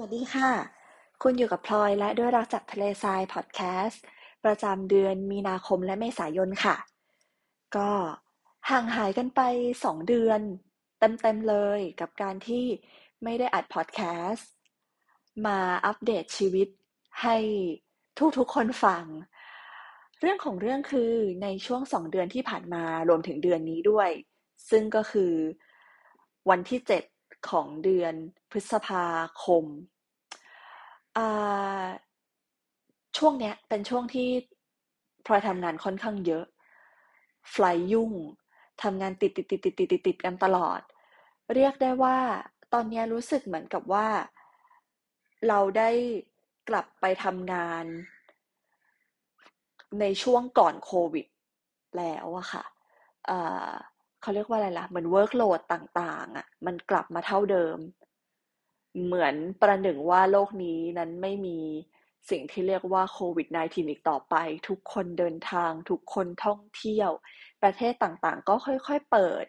[0.00, 0.50] วัสดีค่ะ
[1.22, 4.02] คุณอยู่กับพลอยและด้วยรักจากทะเลทรายพอดแคสต์
[4.44, 6.76] ประจำเดือนมีนาคมและเมษายนค่ะ
[7.76, 7.90] ก็
[8.70, 9.40] ห่างหายกันไป
[9.84, 10.40] สองเดือน
[10.98, 12.64] เต็มๆเลยกับการที่
[13.24, 14.50] ไม่ได้อัดพอดแคสต์
[15.46, 16.68] มาอัปเดตชีวิต
[17.22, 17.36] ให้
[18.38, 19.04] ทุกๆคนฟัง
[20.20, 24.10] เรื่องของเรื่องคือในช่วงสองเดือนที่ผ่านมารวมถึงเดือนนี้ด้วย
[24.70, 25.32] ซึ่งก็คือ
[26.50, 27.04] วันที่เจ็ด
[27.50, 28.14] ของเดือน
[28.50, 29.04] พฤษภา
[29.44, 29.64] คม
[33.16, 34.28] ช่วงเนี้ยเป็นช่วงที่
[35.26, 36.44] พลอยทำงานค่อนข้างเยอะ
[37.52, 37.56] ไฟ
[37.92, 38.12] ยุ่ง
[38.82, 40.80] ทำงานติดติดติดติดติดติดติดกันตลอด
[41.54, 42.18] เรียกได้ว่า
[42.72, 44.08] ตอนนี้รู้สึกเหมือนกับว่า
[45.48, 45.90] เราได้
[46.68, 47.84] กลับไปทำงาน
[50.00, 51.26] ในช่วงก่อนโควิด
[51.98, 52.64] แล้วอะค่ะ
[54.20, 57.78] เขาเรียกว่าอะไรล่ะ เหมือน workload ต่าง ๆอะมันกลับมาเท่าเดิม
[59.04, 61.58] เหมือนประหนึ่งว่าโลกนี้นั้นไม่มี
[62.30, 64.34] สิ่งที่เรียกว่าโควิด -19 อีกต่อไป
[64.68, 67.10] ทุกคนเดินทาง ทุกคนท่องเที่ยว
[67.62, 69.46] ประเทศต่างๆ ก็ค่อยๆเปิด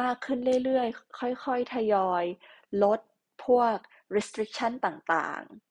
[0.00, 2.24] มากขึ้นเรื่อยๆ ค่อยๆ ทยอย
[2.82, 3.00] ลด
[3.44, 3.76] พวก
[4.14, 5.66] restriction ต่างๆ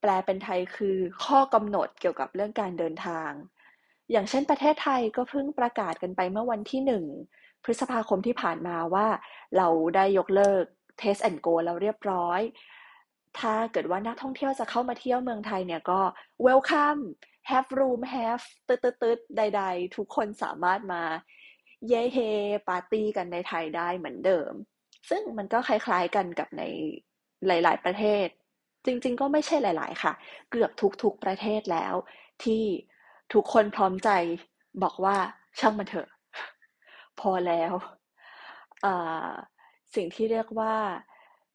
[0.00, 3.30] แปลเป็นไทยคือข้อกำหนดเกี่ยวกับเรื่องการเดินทาง
[4.10, 7.04] อย่างเช่นประเทศไทยก็เพิ่งประกาศกันไปเมื่อวันที่หนึ่ง
[7.64, 9.06] พฤษภาคมที่ผ่านมาว่า
[9.56, 10.64] เราได้ยกเลิก
[11.02, 12.40] Test and Go แล้วเรียบร้อย
[13.38, 16.00] ถ้าเกิดว่านักท่องเที่ยวจะเข้ามาเที่ยวเมืองไทยเนี่ยก็
[16.46, 17.02] welcome
[17.50, 21.02] have room have ตึ๊ดตึ๊ดใด ๆ ทุกคนสามารถมา
[21.88, 22.18] เย่เฮ
[22.68, 24.52] ปาร์ตี้กันในไทยได้เหมือนเดิม
[25.10, 26.62] ซึ่งมันก็คล้ายๆกันกับใน
[27.46, 28.26] หลาย ๆ ประเทศ
[28.86, 30.12] จริง ๆ ก็ไม่ใช่หลาย ๆ ค่ะ
[30.50, 30.70] เกือบ
[31.02, 31.94] ทุก ๆ ประเทศแล้ว
[32.44, 32.62] ที่
[33.34, 34.10] ทุกคนพร้อมใจ
[34.82, 35.16] บอกว่า
[35.58, 36.08] ช่างมันเถอะ
[37.20, 37.72] พอแล้ว
[39.94, 40.74] สิ่งที่เรียกว่า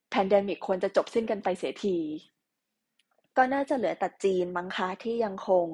[0.09, 1.97] pandemic ควรจะจบสิ้นกันไปเสียที
[3.37, 5.67] ก็น่าจะเหลือแต่จีนมั้งคะที่ยังคง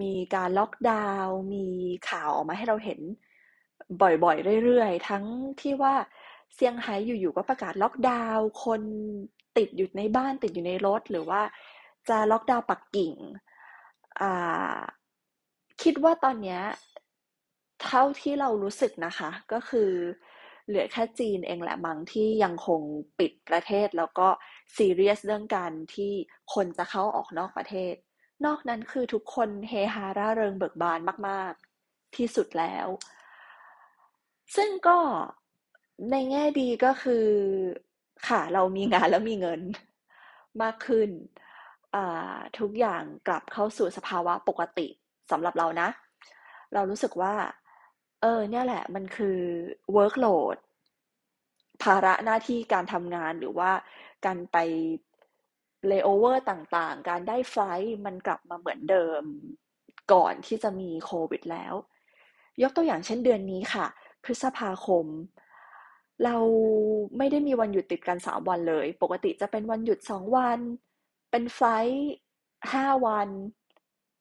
[0.00, 1.66] มีการล็อกดาวน์มี
[2.08, 3.00] ข่าวออกมาให้เราเห็น
[4.02, 5.24] บ่อยๆ เรื่อยๆ ทั้ง
[5.60, 5.94] ที่ว่า
[6.54, 8.82] เซี่ยงไฮ้อยู่ๆก็ประกาศล็อกดาวน์คน
[9.56, 11.42] ติดอยู่ในบ้านติดอยู่ในรถ หรือว่า
[12.08, 13.14] จะล็อกดาวน์ปักกิ่ง
[15.82, 16.58] คิดว่าตอนนี้
[17.84, 19.90] เท่าที่เรารู้สึกนะคะ ก็คือ
[20.66, 22.80] เหลือแค่จีนเองแหละมั้งที่ยังคง
[23.18, 24.28] ปิดประเทศ แล้วก็
[24.76, 26.12] ซีเรียสเรื่องการที่
[26.54, 27.94] คนจะเข้าออกนอกประเทศ
[28.46, 30.98] นอกนั้นคือทุกคนเฮฮาร่าเริงเบิกบาน
[31.28, 31.52] มาก
[31.84, 32.86] ๆ ที่สุดแล้ว
[34.56, 34.98] ซึ่งก็
[36.10, 37.26] ในแง่ดีก็คือ
[38.28, 39.60] ค่ะ เรามีงานแล้วมีเงิน
[40.62, 41.08] มากขึ้น
[42.58, 44.86] ทุกอย่างกลับเข้าสู่สภาวะปกติ
[45.30, 45.88] สำหรับเรานะ
[46.74, 47.34] เรารู้สึกว่า
[48.24, 49.38] เออ เนี่ยแหละ มันคือ
[49.96, 50.56] workload
[51.82, 53.70] ภาระหน้าที่การทำงานหรือว่า
[54.24, 54.56] การไป
[55.90, 59.22] layover ต่างๆ การได้ไฟล์มันกลับมาเหมือนเดิม
[60.12, 61.74] ก่อนที่จะมีโควิดแล้ว
[62.62, 63.86] ยกตัวอย่างเช่นเดือนนี้ค่ะ
[64.24, 65.06] พฤษภาคม
[66.24, 66.36] เรา
[67.18, 70.58] ไม่ได้มีวันหยุดติดกันสามวันเลย ปกติจะเป็นวันหยุดสองวัน
[71.30, 71.96] เป็นไฟล์
[72.72, 73.28] ห้าวัน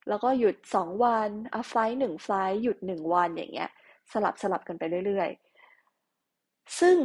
[0.10, 3.70] แล้วก็หยุดสองวันเอาไฟล์หนึ่งไฟล์หยุดหนึ่งวันอย่างเงี้ย
[4.12, 6.98] สลับสลับกันไปเรื่อยๆ ซึ่ง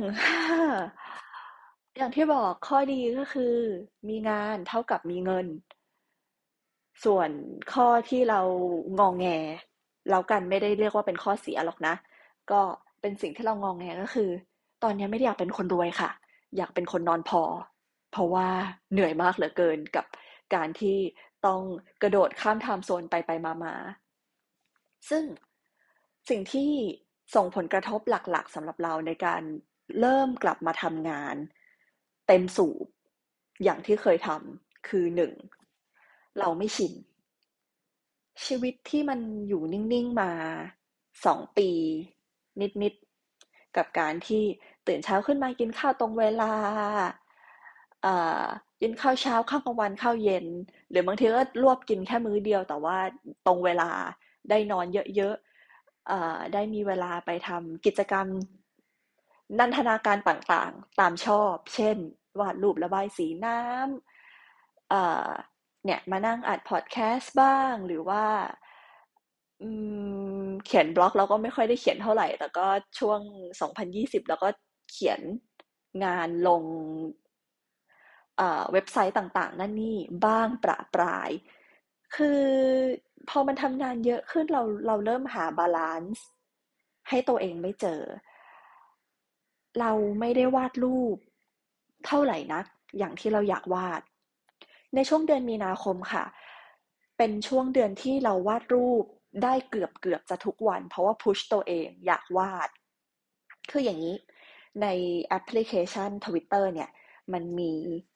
[1.96, 3.54] อย่างที่บอกข้อดีก็คือ
[4.08, 5.46] มีงานเท่ากับมีเงิน
[7.04, 7.30] ส่วน
[7.72, 8.40] ข้อที่เรา
[8.98, 9.26] งองแง
[10.10, 11.94] แล้วกันไม่ได้เรียกว่าเป็นข้อเสียหรอกนะ
[12.50, 12.60] ก็
[13.00, 14.30] เป็นสิ่งที่เรางองแงก็คือ
[14.82, 16.10] ตอนนี้ไม่ได้อยากเป็นคนรวยค่ะ
[16.56, 17.42] อยากเป็นคนนอนพอ
[18.12, 18.46] เพราะว่า
[18.92, 20.06] เหนื่อยมากเหลือเกินกับ
[20.54, 20.96] การที่
[21.46, 21.60] ต้อง
[22.02, 23.74] กระโดดข้ามไทม์โซนไปไปมามา
[25.10, 25.22] ซึ่ง
[26.28, 26.70] สิ่งที่
[27.34, 29.42] ส่งผลกระทบหลักๆสำหรับเราในการ
[30.00, 31.36] เริ่มกลับมาทำงาน
[32.26, 32.86] เต็มสูบ
[33.64, 35.32] อย่างที่เคยทำคือหนึ่ง
[36.38, 36.92] เราไม่ชิน
[38.44, 40.30] ชีวิตที่มันอยู่นิ่งๆมา
[41.26, 41.70] สองปี
[42.82, 44.42] นิดๆ กับการที่
[44.86, 46.52] ตื่นเช้าขึ้นมากินข้าวตรงเวลา
[48.80, 50.46] กินข้าวเช้าข้าวกลางวันข้าวเย็น
[50.90, 52.96] หรือบางทีก็รวบกินแค่มื้อเดียวแต่ว่า
[53.46, 53.90] ตรงเวลา
[54.50, 54.86] ได้นอน
[55.16, 55.34] เยอะ
[56.52, 58.26] ได้มีเวลาไปทำกิจกรรม
[59.58, 61.96] นันทนาการต่างๆ ตามชอบ เช่น
[62.40, 68.24] วาดรูประบายสีน้ำเนี่ยมานั่งอัดพอดแคสต์บ้าง หรือว่า
[70.66, 72.66] เขียนบล็อกเราก็ไม่ค่อยได้เขียนเท่าไหร่ แต่ก็
[72.98, 73.20] ช่วง
[73.74, 74.48] 2020 แล้วก็
[74.90, 75.20] เขียน
[76.04, 76.62] งานลง
[78.72, 79.96] เว็บไซต์ต่างๆ นั่นนี่
[80.26, 81.30] บ้างประปราย
[82.16, 82.42] คือ
[83.28, 86.24] พอมันทำงานเยอะขึ้นเราเราเริ่มหา balance
[87.08, 88.00] ให้ตัวเองไม่เจอ
[89.80, 91.16] เราไม่ได้วาดรูป
[92.06, 92.64] เท่าไหร่นัก
[92.98, 94.02] อย่างที่เราอยากวาด
[94.94, 96.24] ในช่วงเดือนมีนาคมค่ะ
[97.18, 99.04] เป็นช่วงเดือนที่เราวาดรูป
[99.42, 102.68] ได้เกือบเกือบจะทุกวัน เพราะว่า push ตัวเองอยากวาด
[103.70, 104.16] คืออย่างนี้
[104.82, 104.86] ใน
[105.24, 106.90] แอปพลิเคชัน Twitter เนี่ย
[107.32, 107.72] มันมี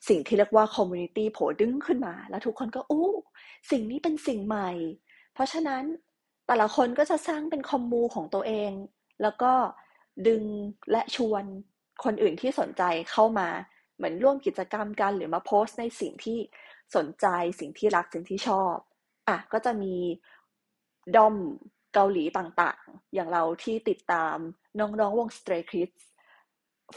[0.09, 3.11] สิ่งที่เรียกว่า community โผล่ดึงขึ้นมา แล้วทุกคนก็ อู้
[3.71, 4.71] สิ่งนี้เป็นสิ่งใหม่
[5.35, 5.85] เพราะฉะนั้น
[6.47, 8.73] แต่ละคนก็จะสร้างเป็นคอมมูของตัวเอง
[9.23, 9.53] แล้วก็
[10.29, 10.45] ดึง
[10.91, 11.45] และชวน
[12.05, 13.49] คนอื่นที่สนใจเข้ามา
[13.97, 16.39] เหมือนร่วมกิจกรรมกันหรือมาโพสต์ในสิ่งที่
[16.97, 17.27] สนใจ
[17.61, 18.77] สิ่งที่รักสิ่งที่ชอบ
[19.29, 19.95] อะก็จะมี
[21.17, 21.37] ด้อม
[21.95, 24.37] เกาหลีต่างๆ อย่างเราที่ติดตาม
[24.79, 26.03] น้องๆวง Stray Kids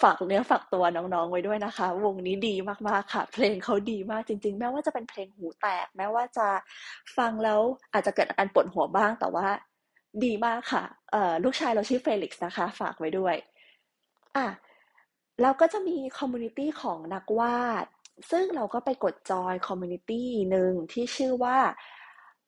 [0.01, 2.55] ฝากเนื้อฝากตัวน้องๆไว้ด้วยนะคะ วงนี้ดี
[2.89, 6.47] มากๆค่ะ เพลงเขาดีมากจริง ๆ แม้ว่าจะเป็นเพลงหูแตก แม้ว่าจะ
[7.17, 7.61] ฟังแล้ว
[7.93, 9.47] อาจจะเกิดอาการปวดหัวบ้างแต่ว่า
[10.23, 10.83] ดีมากค่ะ
[11.43, 13.35] ลูกชายเราชื่อเฟลิกซ์นะคะ ฝากไว้ด้วย
[14.37, 14.47] อะ
[15.41, 17.85] แล้วก็จะมี community ของนักวาด
[18.31, 21.57] ซึ่งเราก็ไปกด join community หนึ่งที่ชื่อว่า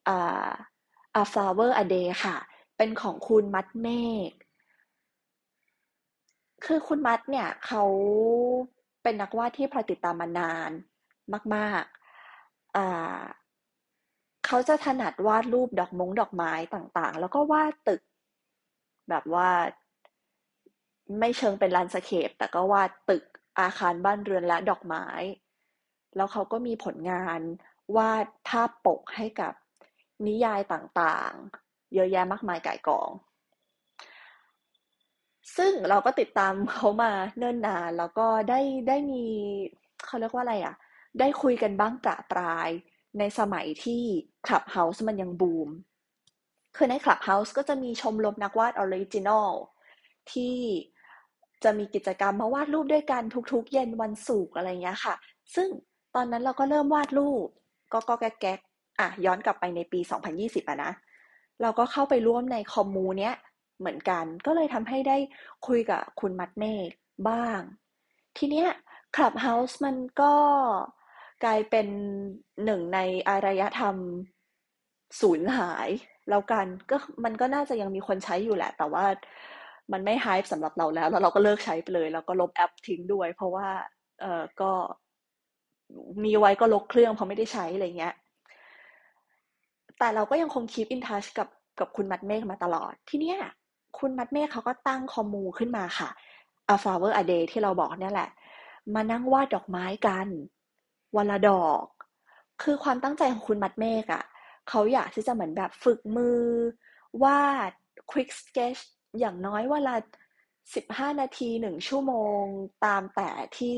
[0.07, 0.49] อ่า
[1.21, 2.37] A Flower a Day ค่ะ
[2.77, 3.87] เป็นของคุณมัดเม
[4.29, 4.31] ฆ
[6.65, 7.83] คือคุณมัดเนี่ยเขา
[9.03, 10.71] เป็นนักวาดที่พลอยติดตามมานาน
[11.55, 13.21] มากๆอ่า
[14.45, 18.01] เขาจะถนัดวาดรูปดอกมงดอกไม้ต่างๆ แล้วก็วาดตึก
[19.09, 19.49] แบบว่า
[21.19, 23.23] ไม่เชิงเป็นลานสเคปแต่ก็วาดตึก
[23.59, 25.05] อาคารบ้านเรือนและดอกไม้
[26.15, 27.39] แล้วเขาก็มีผลงาน
[27.97, 29.53] วาดภาพปกให้กับ
[30.27, 33.09] นิยายต่างๆ เยอะแยะมากมายก่ายกอง
[35.55, 39.23] ซึ่งเราก็ติดตามเขามาเนิ่นนาน แล้วก็ได้ได้มี
[40.05, 40.75] เขาเรียกว่าอะไรอะ่ะ
[41.19, 42.69] ได้คุยกันบ้างประปราย
[43.19, 44.03] ในสมัยที่
[44.47, 45.69] Clubhouse มันยังบูม
[46.75, 49.51] คือใน Clubhouse ก็จะมีชมรมนักวาด original
[50.31, 50.55] ที่
[51.63, 55.13] จะมีกิจกรรมมาวาดรูปด้วยกันทุกๆ เย็นวันศุกร์อะไรเงี้ยค่ะ
[55.55, 55.67] ซึ่ง
[56.15, 57.45] ตอนนั้นเราก็เริ่มวาดรูป
[57.91, 58.59] ก็ก็แก๊ก
[58.99, 59.99] อะย้อนกลับไปในปี
[60.35, 60.91] 2020อะนะ
[61.61, 63.33] เราก็เข้าไปร่วมในคอมมูเนี้ย
[63.79, 65.17] เหมือนกัน ก็เลยทำให้ได้
[65.67, 66.89] คุยกับคุณมัดเมฆ
[67.29, 67.59] บ้าง
[68.37, 68.69] ทีเนี้ย
[69.15, 70.33] คลับเฮาส์มันก็
[71.43, 71.87] กลายเป็น
[72.65, 73.95] หนึ่งในอารยธรรม
[75.21, 75.89] สูญหาย
[76.29, 79.05] แล้วกันก็มันก็น่าจะยังมีคนใช้อยู่แหละ แต่ว่า
[79.91, 83.67] มันไม่ไฮป์สำหรับเราแล้ว แล้วเราก็เลิกใช้ไปเลย แล้วก็ลบแอปทิ้งด้วย เพราะว่า
[84.21, 84.71] เออก็
[86.23, 88.15] มีไว้ก็ลบเครื่องเพราะไม่ได้ใช้อะไรเงี้ย
[89.99, 91.49] แต่เราก็ยังคงคีปอินทัชกับ
[91.79, 93.37] กับคุณมัดเมฆมาตลอดทีเนี้ย
[93.99, 96.09] คุณมัดเมฆเขาก็ตั้งคอมมูขึ้นมาค่ะ
[96.73, 98.29] A Flower a Day ที่เราบอกเนี่ยแหละ
[98.95, 100.27] มานั่งวาดดอกไม้กัน
[101.15, 101.85] วันละดอก
[102.63, 104.23] คือความตั้งใจของคุณมัดเมฆอะ่ะ
[104.69, 106.41] เขาอยากที่จะเหมือนแบบฝึกมือ
[107.23, 107.71] วาด
[108.11, 108.81] quick sketch
[109.19, 109.95] อย่างน้อยเวลา
[110.75, 112.43] สิบห้านาทีหนึ่งชั่วโมง
[112.85, 113.73] ตามแต่ที่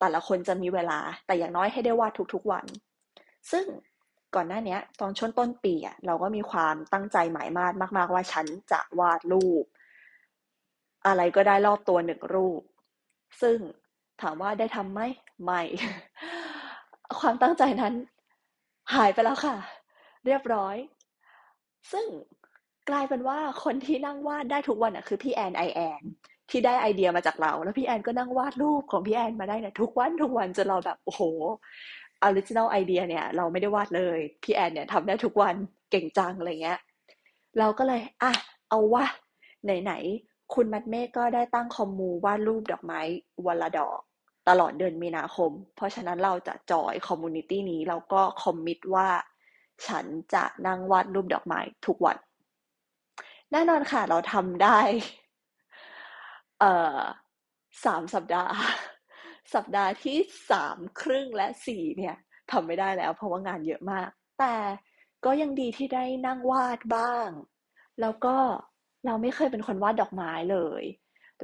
[0.00, 2.64] แต่ละคนจะมีเวลา แต่อย่างน้อยให้ได้วาดทุกๆวัน
[3.50, 3.64] ซึ่ง
[4.34, 9.64] ก่อนหน้านี้ตอนช่วงต้นปีอะเราก็มีความตั้งใจหมายมาดมาก ๆ ว่าฉันจะวาดรูป
[11.06, 12.62] อะไรก็ได้รอบตัวหนึ่งรูป
[13.42, 13.58] ซึ่ง
[14.22, 15.00] ถามว่าได้ทำไหม
[15.44, 15.60] ไม่
[17.20, 17.94] ความตั้งใจนั้น
[18.94, 19.56] หายไปแล้วค่ะ
[20.26, 20.76] เรียบร้อย
[21.92, 22.06] ซึ่ง
[22.90, 26.02] กลายเป็นว่าคนที่นั่งวาดได้ทุกวันอะคือพี่แอนไอแอน
[26.50, 31.22] ที่ได้ไอเดียมาจากเรา แล้วพี่แอนก็นั่งวาดรูปของพี่แอนมาได้เนี่ยทุกวันทุกวันจนเราแบบโอ้โห
[32.22, 35.54] ออริจินัลไอเดียเนี่ยเราไม่ได้วาดเลย พี่แอนเนี่ยทำได้ทุกวัน
[35.90, 36.78] เก่งจังอะไรเงี้ย
[37.58, 38.32] เราก็เลยอะ
[38.68, 39.04] เอาว่า
[39.82, 43.00] ไหนๆคุณมัดเมฆก็ได้ตั้งคอมมูวาดรูปดอกไม้
[43.46, 43.98] วันละดอก
[44.48, 49.08] ตลอดเดือนมีนาคม เพราะฉะนั้นเราจะจอยคอมมูนิตี้นี้เราก็คอมมิตว่า
[49.86, 52.16] ฉันจะนั่งวาดรูปดอกไม้ทุกวัน
[53.52, 54.78] แน่นอนค่ะเราทำได้
[56.60, 56.98] เอ่อ
[57.84, 58.52] สามสัปดาห์
[59.54, 60.18] สัปดาห์ที่
[60.50, 62.16] สามครึ่งและสี่เนี่ย
[62.50, 64.08] ทำไม่ได้แล้ว เพราะว่างานเยอะมาก
[64.40, 64.56] แต่
[65.24, 67.28] ก็ยังดีที่ได้นั่งวาดบ้าง
[68.00, 68.36] แล้วก็
[69.06, 70.82] เราไม่เคยเป็นคนวาดดอกไม้เลย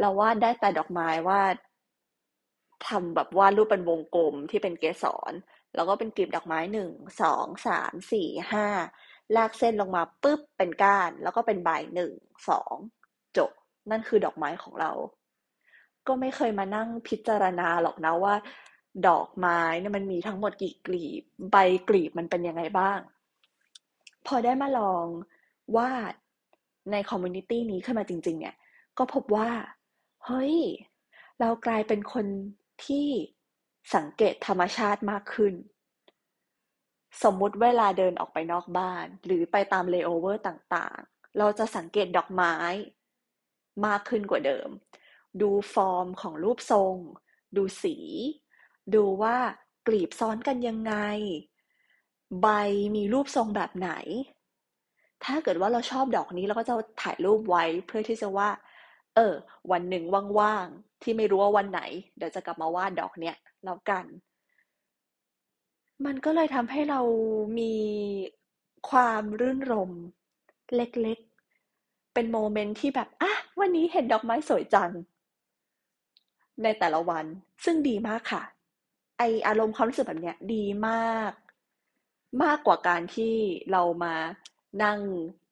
[0.00, 1.57] เราวาดได้แต่ดอกไม้วาด
[2.88, 5.33] ทำแบบวาดรูปเป็นวงกลมที่เป็นเกสร
[5.75, 6.91] แล้วก็เป็นกลีบดอกไม้หนึ่ง
[7.23, 8.67] สองสามสี่ห้า
[9.37, 12.12] ลากเส้นลงมาปุ๊บเป็นก้าน แล้วก็เป็นใบหนึ่ง
[12.49, 12.75] สอง
[13.37, 13.50] จบ
[13.91, 14.91] นั่นคือดอกไม้ของเรา
[16.09, 18.35] ก็ไม่เคยมานั่งพิจารณาหรอกนะว่า
[19.07, 21.57] ดอกไม้เนี่ยมันมีทั้งหมดกี่กลีบ ใบ
[21.88, 22.99] กลีบมันเป็นยังไงบ้าง
[24.27, 25.07] พอได้มาลอง
[25.77, 26.15] วาด
[26.93, 28.57] ใน community นี้ขึ้นมาจริง ๆ เนี่ย
[28.99, 29.50] ก็พบว่า
[30.27, 30.57] เฮ้ย
[31.41, 32.27] เรากลายเป็นคน
[32.85, 33.07] ที่
[33.95, 35.55] สังเกตธรรมชาติมากขึ้น
[37.23, 42.55] สมมุติเวลาเดินออกไปนอกบ้าน หรือไปตามเลเยอร์ต่างๆ เราจะสังเกตดอกไม้
[43.87, 44.69] มากขึ้นกว่าเดิม
[45.42, 46.97] ดูฟอร์มของรูปทรง
[47.56, 47.97] ดูสี
[48.94, 49.37] ดูว่า
[49.87, 50.94] กลีบซ้อนกันยังไง
[52.42, 52.49] ใบ
[52.97, 53.90] มีรูปทรงแบบไหน
[55.25, 58.49] ถ้าเกิดว่าเราชอบดอกนี้เราก็จะถ่ายรูปไว้เพื่อที่จะว่า
[59.14, 59.35] เออ
[59.73, 60.04] วันหนึ่ง
[60.38, 61.80] ว่างๆที่ไม่รู้ว่าวันไหน
[62.16, 64.04] เดี๋ยวจะกลับมาวาดดอกเนี้ยแล้วกัน
[66.06, 67.00] มันก็เลยทำให้เรา
[67.58, 67.75] มี
[68.90, 69.90] ความรื่นรม
[70.76, 74.90] เล็กๆ เป็นโมเมนต์ที่แบบ อะ วันนี้เห็นดอกไม้สวยจัง
[76.62, 77.25] ในแต่ละวัน
[77.65, 78.43] ซึ่งดีมากค่ะ
[79.19, 81.33] ไออารมณ์ความรู้สึกแบบเนี้ยดีมาก
[82.43, 83.35] มากกว่าการที่
[83.73, 84.15] เรามา
[84.83, 84.99] นั่ง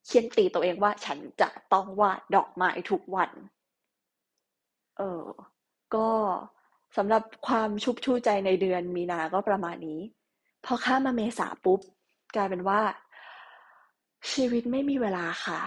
[0.05, 3.31] เคียนตีตัวเองว่าฉันจะต้องวาดดอกไม้ทุกวัน
[4.97, 5.25] เออ
[5.95, 6.09] ก็
[6.97, 9.99] สำหรับความชุบชูใจในเดือนมีนาก็ประมาณนี้
[10.65, 11.79] พอข้ามาเมษาปุ๊บ
[12.35, 12.81] กลายเป็นว่า
[14.31, 15.59] ชีวิตไม่มีเวลาค่ะ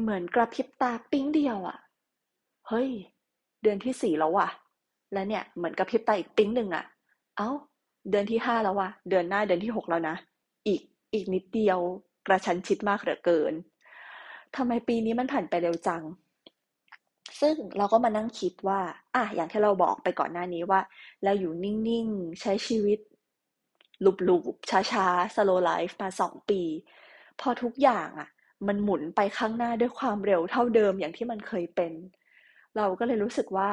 [0.00, 1.78] เหมือนกระพริบตาปิ๊งเดียวอะ่ะ
[2.68, 2.90] เฮ้ย
[3.62, 4.48] เดือนที่สี่แล้วว่ะ
[5.12, 6.84] แล้วเนี่ยเหมือนกระพริบตาอีกปิ๊งหนึ่งอะ่ะ
[7.36, 7.48] เอ้า
[8.10, 10.16] เดือนที่ห้าแล้วว่ะ เดือนหน้าเดือนที่หกแล้วนะ
[10.66, 10.80] อีก
[11.14, 11.78] อีกนิดเดียว
[12.26, 13.54] กระชั้นชิดมากเหลือเกิน
[14.56, 16.02] ทำไมปีนี้มันผ่านไปเร็วจัง
[17.40, 18.80] ซึ่งเราก็มานั่งคิดว่า
[19.14, 20.80] อะอย่างที่เราบอกไปก่อนหน้านี้ว่า
[21.24, 22.98] เราอยู่นิ่งๆ ใช้ชีวิต
[24.28, 26.62] ลุบๆช้าๆ slow life มาสองปี
[27.40, 28.28] พอทุกอย่างอะ
[28.66, 31.92] มันหมุนไปข้างหน้าด้วยความเร็วเท่าเดิมอย่างที่มันเคยเป็น
[32.76, 33.70] เราก็เลยรู้สึกว่า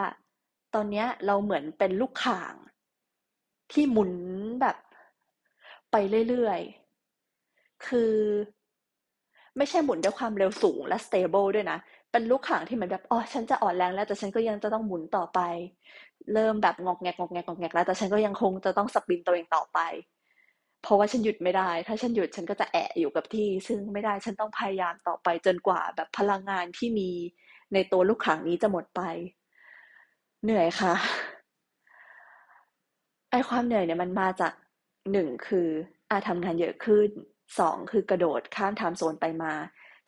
[0.74, 2.54] ตอนนี้เราเหมือนเป็นลูกข่าง
[3.72, 4.12] ที่หมุน
[4.60, 4.78] แบบ
[5.92, 5.96] ไป
[6.28, 8.14] เรื่อยๆ คือ
[9.58, 11.78] ไม่ใช่หมุนด้วยความเร็วสูงและ stable ด้วยนะ
[12.12, 15.40] เป็นลูกข่างที่เหมือนแบบ อ๋อ ฉันจะอ่อนแรงแล้ว แต่ฉันก็ยังจะต้องหมุนต่อไป
[16.34, 19.80] เริ่มแบบงอกแงกงอกแงกงอกแงกแล้ว แต่ฉันก็ยังคงจะต้องสปินตัวเองต่อไป
[20.82, 27.10] เพราะว่าฉันหยุดไม่ได้ ถ้าฉันหยุดฉันก็จะแอะอยู่กับที่ ซึ่งไม่ได้ ฉันต้องพยายามต่อไปจนกว่าแบบพลังงานที่มี
[27.74, 29.02] ในตัวลูกข่างนี้จะหมดไป
[30.44, 30.94] เหนื่อยค่ะ
[33.32, 34.54] ไอความเหนื่อยเนี่ยมันมาจาก
[35.12, 35.68] หนึ่งคือ
[36.10, 37.10] อาทำงานเยอะขึ้น
[37.60, 39.54] สองคือกระโดดข้ามไทม์โซนไปมา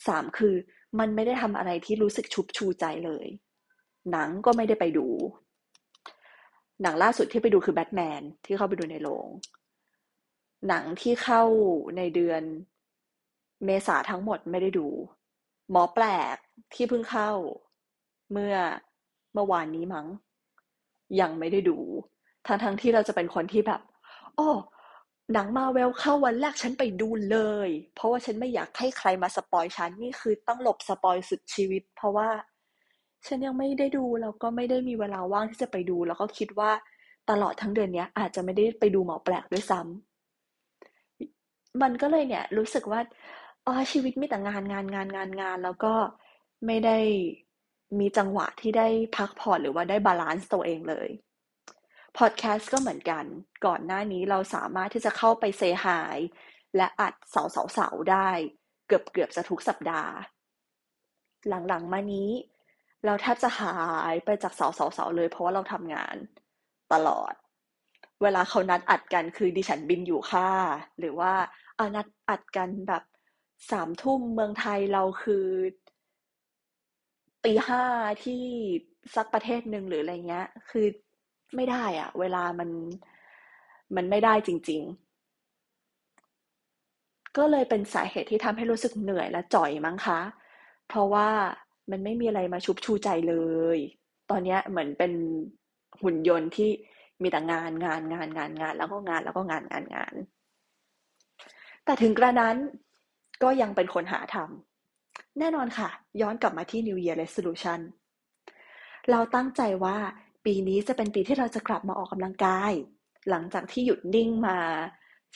[0.07, 0.55] สามคือ
[0.99, 3.25] มันไม่ได้ทำอะไรที่รู้สึกชุบชูใจเลย
[4.11, 5.07] หนังก็ไม่ได้ไปดู
[6.81, 9.27] หนังล่าสุดที่ไปดูคือแบทแมนที่เข้าไปดูในโรง
[10.67, 11.43] หนังที่เข้า
[11.97, 12.41] ในเดือน
[13.65, 14.87] เมษาทั้งหมดไม่ได้ดู
[15.71, 16.37] หมอแปลก
[16.73, 17.31] ที่เพิ่งเข้า
[18.31, 18.55] เมื่อ
[19.33, 20.07] เมื่อวานนี้มั้ง
[21.19, 21.77] ยังไม่ได้ดู
[22.47, 23.81] ทั้งทั้งที่เราจะเป็นคนที่แบบ
[24.37, 24.49] อ๋อ
[25.33, 32.29] หนังมาเวลเข้าวันแรกฉันไปดูเลย เพราะว่าฉันไม่อยากให้ใครมา spoil ฉันนี่คือต้องหลบ spoil สุดชีวิต เพราะว่า
[33.27, 36.71] ฉันยังไม่ได้ดูแล้วก็ไม่ได้มีเวลาว่างที่จะไปดู แล้วก็คิดว่า
[37.29, 42.99] ตลอดทั้งเดือนนี้อาจจะไม่ได้ไปดูหมอแปลกด้วยซ้ำมันก็เลยเนี่ย รู้สึกว่า
[43.65, 45.93] อ๋อชีวิตมีแต่งานงานงานงานงาน แล้วก็
[46.65, 46.97] ไม่ได้
[47.99, 48.87] มีจังหวะที่ได้
[49.17, 51.09] พักผ่อนหรือว่าได้ balance ตัวเองเลย
[52.17, 53.25] พอดแคสต์ก็เหมือนกัน
[53.65, 56.17] ก่อนหน้านี้เราสามารถที่จะเข้าไปเซฮาย
[56.75, 58.29] และอัดเสาเสาเสาได้
[58.87, 60.13] เกือบเกือบจะทุกสัปดาห์
[61.47, 62.29] หลังๆมานี้
[63.05, 63.75] เราแทบจะหา
[64.13, 66.15] ยไปจากเสาเสาเสาเลยเพราะว่าเราทำงาน
[66.93, 67.33] ตลอด
[68.21, 70.49] เวลาเขานัดอัดกันคือดิฉันบินอยู่ค่ะ
[70.99, 71.33] หรือว่า
[71.79, 73.03] อานัดอัดกันแบบ
[73.71, 75.45] สามทุ่มเมืองไทยเราคือ
[77.45, 77.83] ตีห้า
[78.23, 78.41] ที่
[79.15, 80.85] สักประเทศหนึ่งหรืออะไรเงี้ย คือ
[81.55, 82.69] ไม่ได้อะเวลามัน
[83.95, 85.09] มันไม่ได้จริง ๆ
[87.37, 90.19] ก็เลยเป็นสาเหตุที่ทำให้รู้สึกเหนื่อยและจ่อยมั้งคะ
[90.87, 91.29] เพราะว่า
[91.91, 93.35] มันไม่มีอะไรมาชุบชูใจเล
[93.75, 93.77] ย
[94.29, 95.11] ตอนนี้เหมือนเป็น
[96.01, 96.69] หุ่นยนต์ที่
[97.21, 100.13] มีแต่งานงานงานงานงาน แล้วก็งานแล้วก็งานงานงาน
[101.85, 102.55] แต่ถึงกระนั้น
[103.43, 104.68] ก็ยังเป็นคนหาทำ
[105.39, 105.89] แน่นอนค่ะ
[106.21, 107.79] ย้อนกลับมาที่ New Year Resolution
[109.11, 109.97] เราตั้งใจว่า
[110.45, 112.73] ปีนี้จะเป็นปีที่เราจะกลับมาออกกำลังกาย
[113.29, 114.59] หลังจากที่หยุดนิ่งมา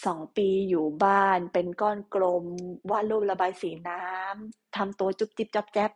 [0.06, 2.46] สองปีอยู่บ้าน เป็นก้อนกลม
[2.92, 5.92] วาดรูประบายสีน้ำทำตัวจุ๊บจิ๊บจับแจ๊บ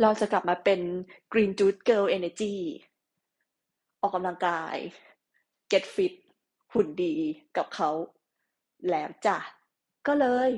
[0.00, 0.80] เราจะกลับมาเป็น
[1.32, 2.54] Green Juice Girl Energy
[4.00, 4.76] ออกกำลังกาย
[5.70, 6.12] get fit
[6.72, 7.14] หุ่นดี
[7.56, 7.90] กับเขา
[8.90, 9.36] แล้วจ้ะ
[10.06, 10.50] ก็เลย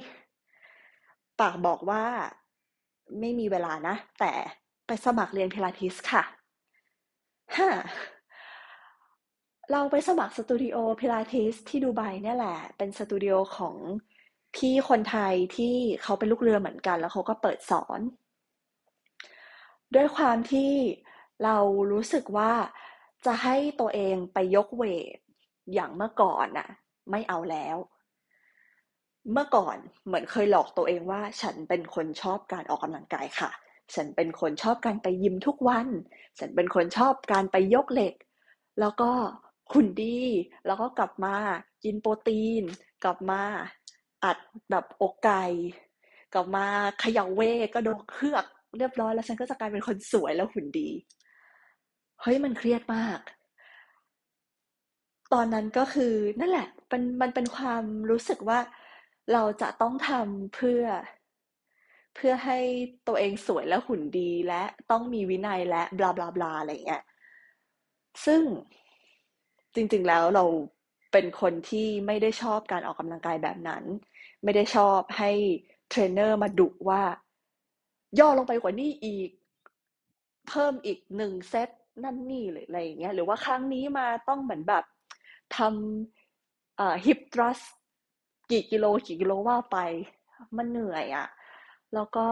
[1.41, 2.05] ปากบอกว่า
[3.21, 4.33] ไม่มีเวลานะ แต่
[4.87, 6.23] ไปสมัครเรียนพิลาทิสค่ะ
[7.57, 7.71] ฮะ
[9.73, 13.77] เราไปสมัครสตูดิโอพิลาทิสที่ดูไบเนี่ยแหละ เป็นสตูดิโอของ
[14.57, 18.01] พี่คนไทยที่เขาเป็นลูกเรือเหมือนกัน แล้วเขาก็เปิดสอน
[19.95, 20.73] ด้วยความที่
[21.45, 21.57] เรา
[21.93, 22.53] รู้สึกว่า
[23.27, 24.85] จะให้ตัวเองไปยกเว
[25.17, 25.19] ท
[25.75, 26.69] อย่างเมื่อก่อนน่ะ
[27.11, 27.77] ไม่เอาแล้ว
[29.31, 29.77] เมื่อก่อน
[30.07, 33.51] เหมือนเคยหลอกตัวเองว่า ฉันเป็นคนชอบการออกกำลังกายค่ะ
[33.95, 35.89] ฉันเป็นคนชอบการไปยิมทุกวัน
[36.39, 38.15] ฉันเป็นคนชอบการไปยกเหล็ก
[38.81, 39.11] แล้วก็
[39.73, 40.21] หุ่นดี
[40.67, 41.37] แล้วก็กลับมา
[41.85, 42.63] กินโปรตีน
[43.05, 43.43] กลับมา
[44.25, 44.39] อัด
[44.71, 45.45] แบบอกไก่
[46.35, 46.67] กลับมา
[47.01, 47.43] เขย่าเว
[47.75, 48.45] ก็โดนเครือก
[48.79, 50.89] เรียบร้อยแล้วฉันก็จะกลายเป็นคนสวยแล้วหุ่นดี
[52.21, 53.21] เฮ้ยมันเครียดมาก
[55.33, 58.59] ตอนนั้นก็คือนั่นแหละมันมันเป็นความรู้สึกว่า
[59.33, 60.85] เราจะต้องทำเพื่อ
[62.15, 62.59] เพื่อให้
[63.07, 67.03] ตัวเองสวยและหุ่นดีและต้องมีวินัยและบลาบลาบลาอะไรเงี้ย
[68.27, 68.43] ซึ่ง
[69.75, 70.45] จริง ๆ แล้วเรา
[71.13, 73.83] เป็นคนที่ไม่ได้ชอบการออกกำลังกายแบบนั้น
[74.45, 75.31] ไม่ได้ชอบให้
[75.89, 77.03] เทรนเนอร์มาดุว่า
[78.19, 79.31] ย่อลงไปกว่านี้อีก
[80.49, 81.69] เพิ่มอีกหนึ่งเซต
[82.05, 84.85] นั่นนี่หรืออะไรอย่างเงี้ยหรือว่าครั้งนี้มาต้องเหมือนแบบ
[85.57, 87.61] ทำ hip thrust
[88.51, 89.79] กี่กิโลกี่กิโลว่าไป
[90.57, 91.27] มันเหนื่อยอะ
[91.95, 92.27] แล้วก็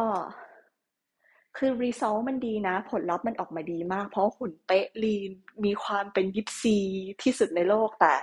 [1.57, 5.31] คือ result มันดีนะ ผลลัพธ์มันออกมาดีมาก เพราะหุ่นเป๊ะ lean
[5.65, 6.77] มีความเป็นยิปซี
[7.23, 8.15] ที่สุดในโลกแต่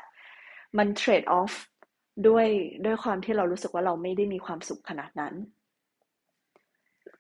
[0.77, 1.53] มันเทรดออฟ
[2.27, 2.48] ด้วย
[2.86, 5.34] ด้วยความที่เรารู้สึกว่าเราไม่ได้มีความสุขขนาดนั้น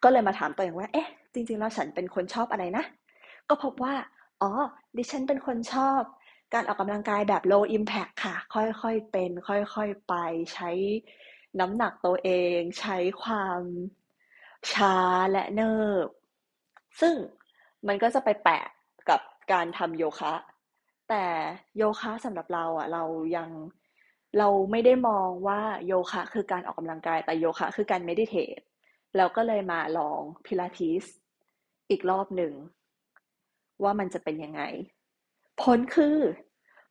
[0.03, 2.83] ก็เลยมาถามตัวเองว่า เอ๊ะ จริงๆแล้วฉันเป็นคนชอบอะไรนะ
[3.49, 3.93] ก็พบว่า
[4.41, 4.51] อ๋อ
[4.97, 6.01] ดิฉันเป็นคนชอบ
[6.53, 10.13] การออกกำลังกายแบบ low impact ค่ะ ค่อยๆเป็น ค่อยๆไป
[10.53, 10.69] ใช้
[11.59, 13.61] น้ำหนักตัวเอง ใช้ความ
[14.73, 14.95] ช้า
[15.31, 15.75] และเนิ
[16.05, 16.07] บ
[17.01, 17.13] ซึ่ง
[17.87, 18.65] มันก็จะไปแตะ
[19.09, 20.33] กับการทำโยคะ
[21.09, 21.25] แต่
[21.77, 23.03] โยคะสำหรับเราอะ เรา
[23.35, 23.49] ยัง
[24.37, 28.59] เราไม่ได้มองว่าโยคะคือการออกกำลังกาย แต่โยคะคือการ meditate
[29.17, 31.03] แล้วก็เลยมาลองพิลาทิส
[31.89, 32.53] อีกรอบหนึ่ง
[33.83, 34.61] ว่ามันจะเป็นยังไง
[35.61, 36.17] ผลคือ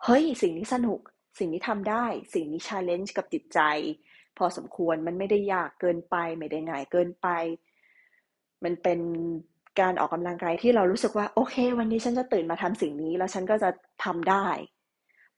[0.05, 1.01] เฮ้ย สิ่งนี้สนุก
[1.39, 2.05] สิ่งนี้ทำได้
[2.35, 3.61] สิ่งนี้ challenge กับจิตใจ
[4.39, 7.29] พอสมควรมันไม่ได้ยากเกินไป ไม่ได้ง่ายเกินไป
[8.65, 9.01] มันเป็น
[9.81, 13.71] การออกกำลังกายที่เรารู้สึกว่า โอเค วันนี้ฉันจะตื่นมาทำสิ่งนี้ แล้วฉันก็จะ
[14.05, 14.47] ทำได้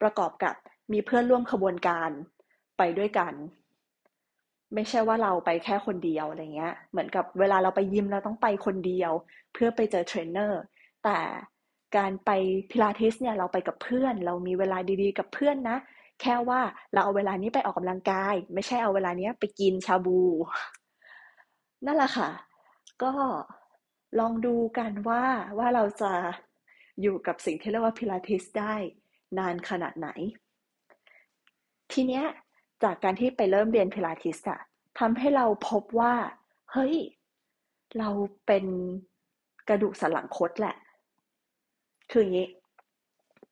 [0.03, 0.55] ประกอบกับ
[0.93, 2.11] มีเพื่อนร่วมขบวนการ
[2.79, 3.35] ไปด้วยกัน
[4.75, 9.13] ไม่ใช่ว่าเราไปแค่คนเดียวอะไรเงี้ย เหมือนกับเวลาเราไปยิมเราต้องไปคนเดียว
[9.53, 10.61] เพื่อไปเจอเทรนเนอร์
[11.05, 11.19] แต่
[11.97, 12.31] การไป
[12.71, 15.79] พิลาทิสเนี่ยเราไปกับเพื่อน เรามีเวลาดีๆ กับเพื่อนนะ
[16.21, 16.61] แค่ว่า
[16.93, 20.21] เราเอาเวลานี้ไปออกกำลังกาย ไม่ใช่เอาเวลานี้ไปกินชาบู
[21.87, 22.29] นั่นแหละค่ะ
[23.03, 23.13] ก็
[24.19, 25.25] ลองดูกันว่า
[25.59, 26.13] ว่าเราจะ
[27.03, 28.75] อยู่กับสิ่งที่เรียกว่าพิลาทิสได้
[29.39, 30.09] นานขนาดไหน
[31.93, 32.25] ทีเนี้ย
[32.83, 34.61] จากการที่ไปเริ่มเรียนพิลาทิสอะ
[34.99, 36.15] ทำให้เราพบว่า
[36.73, 36.95] เฮ้ย
[37.99, 38.11] เรา
[38.47, 38.65] เป็น
[39.69, 40.77] กระดูกสันหลังคดแหละ
[42.11, 42.49] คืออย่างนี้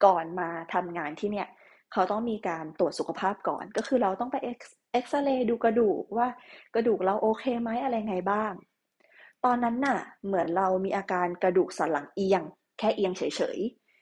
[0.05, 1.49] ก่อนมาทำงานที่เนี่ย
[1.93, 6.29] เขาต้องมีการตรวจสุขภาพก่อน ก็คือเราต้องไปเอ็กซเรย์ดูกระดูกว่า
[6.75, 8.53] กระดูกเราโอเคไหมอะไรไงบ้าง
[9.45, 12.43] ตอนนั้นน่ะ เหมือนเรามีอาการกระดูกสันหลังเอียง
[12.79, 13.23] แค่เอียงเฉ
[13.57, 13.59] ย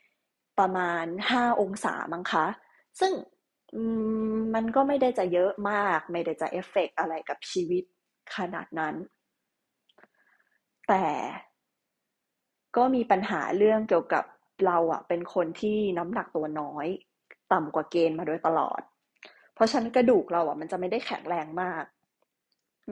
[0.06, 2.46] ๆ ประมาณห้าองศามั้งคะ
[3.00, 3.12] ซึ่ง
[4.54, 7.84] มันก็ไม่ได้จะเยอะมาก ไม่ได้จะเอฟเฟกอะไรกับชีวิต
[8.36, 8.94] ขนาดนั้น
[10.88, 11.04] แต่
[12.76, 14.24] ก็มีปัญหาเรื่องเกี่ยวกับ
[14.66, 16.86] เราอะเป็นคนที่น้ำหนักตัวน้อย
[17.52, 18.80] ต่ำกว่าเกณฑ์มาโดยตลอด
[19.54, 21.84] เพราะฉะนั้นกระดูกเราอะมันจะไม่ได้แข็งแรงมาก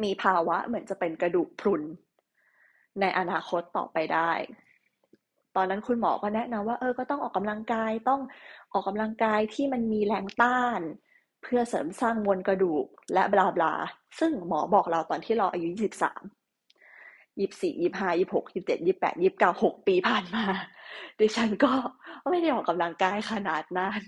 [0.03, 1.83] มีภาวะเหมือนจะเป็นกระดูกพรุน
[3.01, 4.33] ในอนาคตต่อไปได้
[5.57, 8.21] ตอนนั้นคุณหมอก็แนะนำว่าเออก็ต้องออกกำลังกายต้อง
[8.73, 10.81] ออกกำลังกายที่มันมีแรงต้าน
[11.43, 13.75] เพื่อเสริมสร้างมวลกระดูกและบลาบลา
[14.19, 15.81] ซึ่งหมอบอกเราตอนที่เราอายุ 23
[17.39, 20.45] 24 25 26 27 28 29 6ปีผ่านมา
[21.21, 21.73] ดิฉันก็
[22.31, 24.03] ไม่ได้ออกกำลังกายขนาดนั้น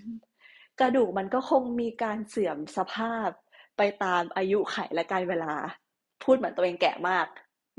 [0.79, 3.29] กระดูกมันก็คงมีการเสื่อมสภาพ
[3.77, 5.53] ไปตามอายุไขและการเวลา
[6.23, 7.25] พูดเหมือนตัวเองแก่มาก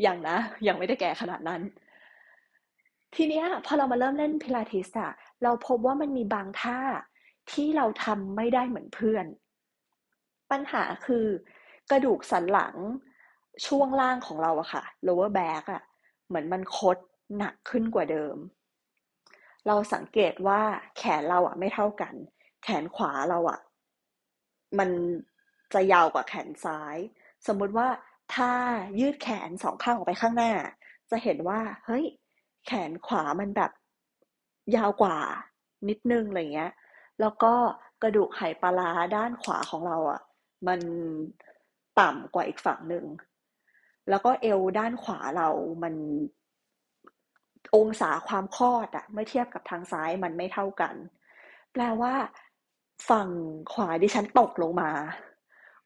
[0.03, 1.63] อย่างนะ ยังไม่ได้แก่ขนาดนั้น
[3.15, 6.79] ทีเนี้ยพอเรามาเริ่มเล่นพิลาทิสอะเราพบว่ามันมีบางท่า
[7.53, 9.27] ที่เราทำไม่ได้เหมือนเพื่อน
[10.51, 11.27] ปัญหาคือ
[11.91, 12.75] กระดูกสันหลัง
[13.67, 15.83] ช่วงล่างของเราอะค่ะ lower back อะ
[16.29, 16.99] เหมือนมันคด
[17.39, 18.37] หนักขึ้นกว่าเดิม
[19.67, 20.61] เราสังเกตว่า
[20.99, 22.15] แขนเราอะไม่เท่ากัน
[22.65, 23.61] แขนขวาเราอะ
[24.79, 24.91] มัน
[25.75, 26.97] จะยาวกว่าแขนซ้าย
[27.47, 27.89] สมมุติว่า
[28.35, 28.51] ถ้า
[29.01, 30.53] ยืดแขนสองข้างออกไปข้างหน้า
[31.11, 32.05] จะเห็นว่า เฮ้ย
[32.67, 33.71] แขนขวามันแบบ
[34.77, 35.17] ยาวกว่า
[35.89, 36.73] นิดนึงอะไรเงี้ย
[37.21, 37.55] แล้วก็
[38.03, 40.21] กระดูกไหปลาร้าด้านขวาของเราอะ่ะ
[40.67, 40.81] มัน
[42.01, 43.05] ต่ำกว่าอีกฝั่งหนึ่ง
[44.09, 45.49] แล้วก็เอวด้านขวาเรา
[45.83, 45.95] มัน
[47.75, 50.95] องศาความคลอดอะเมื่อเทียบกับทางซ้ายมันไม่เท่ากัน
[51.73, 52.15] แปลว่า
[53.11, 53.29] ฝั่ง
[53.73, 54.91] ขวาดิฉันตกลงมา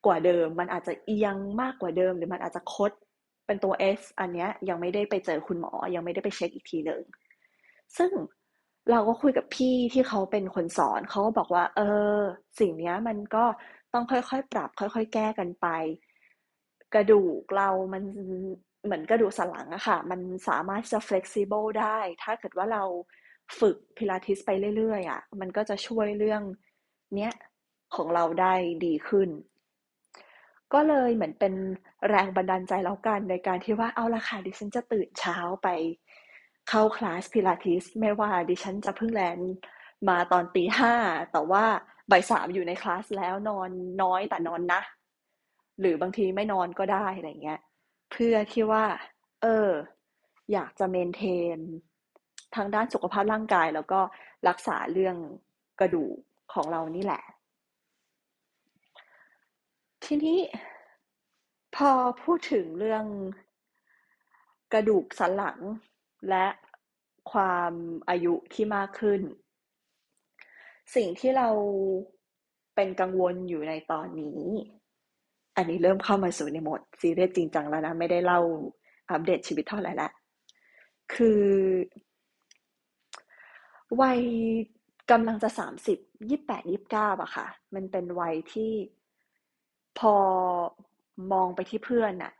[0.06, 2.92] กว่าเดิมมันอาจจะเอียงมากกว่าเดิม หรือมันอาจจะคด
[3.46, 7.02] เป็นตัว S อันเนี้ยยังไม่ได้ไปเจอคุณหมอ ยังไม่ได้ไปเช็คอีกทีหนึ่ง
[7.98, 8.10] ซึ่ง
[8.90, 11.80] เราก็คุยกับพี่ที่เขาเป็นคนสอนเขาก็บอกว่า เอ
[12.14, 12.16] อ
[12.60, 13.44] สิ่งเนี้ยมันก็
[13.92, 15.66] ต้องค่อยๆปรับ ค่อย ๆ แก้กันไป
[16.94, 18.02] กระดูกเรามัน
[18.84, 22.84] เหมือนกระดูกสันหลังอะค่ะ มันสามารถจะ flexible ได้ ถ้าเกิดว่าเรา
[23.58, 26.42] ฝึกพิลาทิสไปเรื่อยๆอะมันก็จะช่วยเรื่อง
[27.14, 27.32] เนี้ย
[27.94, 29.28] ของเราได้ดีขึ้น
[30.72, 31.54] ก็เลยเหมือนเป็น
[32.08, 35.68] แรงบันดาลใจแล้วกันในการที่ว่าเอาละค่ะดิฉันจะตื่นเช้าไป
[36.68, 39.38] เข้าคลาสพิลาทิส ไม่ว่าดิฉันจะเพิ่งแลน
[40.08, 40.94] มาตอนตีห้า
[41.32, 41.64] แต่ว่า
[42.10, 43.70] บ่ายสามอยู่ในคลาสแล้วนอน
[44.02, 44.80] น้อยแต่นอนนะ
[45.80, 47.60] หรือบางทีไม่นอนก็ได้อะไรเงี้ย
[48.10, 48.84] เพื่อที่ว่า
[49.42, 49.70] เออ
[50.52, 51.22] อยากจะเมนเท
[51.56, 51.58] น
[52.54, 54.00] ทางด้านสุขภาพร่างกาย แล้วก็
[54.48, 55.16] รักษาเรื่อง
[55.80, 56.16] กระดูก
[56.52, 57.22] ของเรานี่แหละ
[60.04, 60.40] ทีนี้
[61.76, 61.90] พอ
[62.22, 63.04] พูดถึงเรื่อง
[64.72, 65.58] กระดูกสันหลัง
[66.30, 66.46] และ
[67.32, 67.72] ความ
[68.08, 69.20] อายุที่มากขึ้น
[70.94, 71.48] สิ่งที่เรา
[72.74, 74.42] เป็นกังวลอยู่ในตอนนี้
[75.56, 78.40] อันนี้เริ่มเข้ามาสู่ในโหมดซีเรียสจริงจังแล้วนะ ไม่ได้เล่า
[79.10, 80.08] อัปเดตชีวิตเท่าไหร่ละ
[81.14, 81.44] คือ
[84.00, 84.20] วัย
[85.10, 88.72] กำลังจะสามสิบยี่แปดยี่เก้าอะค่ะ มันเป็นวัยที่
[89.98, 90.14] พอ
[91.32, 92.32] มองไปที่เพื่อนน่ะ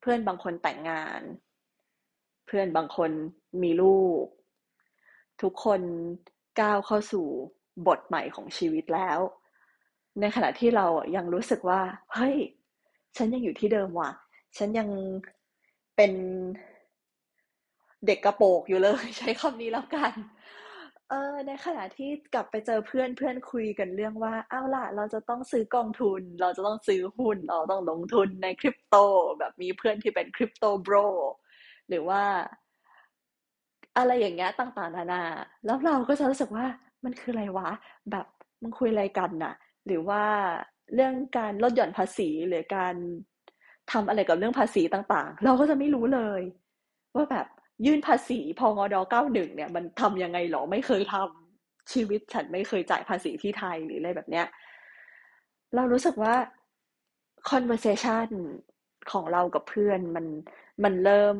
[0.00, 1.22] เพื่อนบางคนแต่งงาน
[2.46, 3.10] เพื่อนบางคน
[3.62, 4.24] มีลูก
[5.42, 5.80] ทุกคน
[6.60, 7.26] ก้าวเข้าสู่
[7.86, 9.18] บทใหม่ของชีวิตแล้ว
[10.20, 11.80] ในขณะที่เรายังรู้สึกว่า
[12.14, 12.36] เฮ้ย
[13.16, 14.10] ฉันยังอยู่ที่เดิมว่ะ
[14.56, 14.88] ฉันยัง
[15.96, 16.12] เป็น
[18.06, 20.12] เด็กกระโปกอยู่เลย ใช้คำนี้แล้วกัน
[21.10, 28.96] เออ ในขณะที่กลับไปเจอเพื่อนเพื่อนคุยกันเรื่องว่าอ้าวล่ะ เราจะต้องซื้อกองทุน เราจะต้องซื้อหุ้น เราต้องลงทุนในคริปโต
[29.38, 30.94] แบบมีเพื่อนที่เป็นคริปโตโบร
[31.88, 32.22] หรือว่า
[33.96, 35.22] อะไรอย่างเงี้ยต่างๆ นานา
[35.64, 36.66] แล้วเราก็จะรู้สึกว่า
[37.04, 37.68] มันคืออะไรวะ
[38.10, 38.26] แบบ
[38.62, 39.54] มึงคุยอะไรกันน่ะ
[39.86, 40.24] หรือว่า
[40.94, 42.94] เรื่องการลดหย่อนภาษีหรือการ
[43.92, 46.40] ทำอะไรกับเรื่องภาษีต่างๆ เราก็จะไม่รู้เลย
[47.14, 47.46] ว่าแบบ
[47.86, 54.46] ยื่นภาษีพองอดเก้าหนึ่งเนี่ย มันทำยังไงหรอไม่เคยทำชีวิตฉันไม่เคยจ่ายภาษีที่ไทยหรืออะไรแบบเนี้ย
[55.74, 56.34] เรารู้สึกว่า
[57.50, 58.28] conversation
[59.12, 60.26] ของเรากับเพื่อนมัน
[60.84, 61.38] มันเริ่ม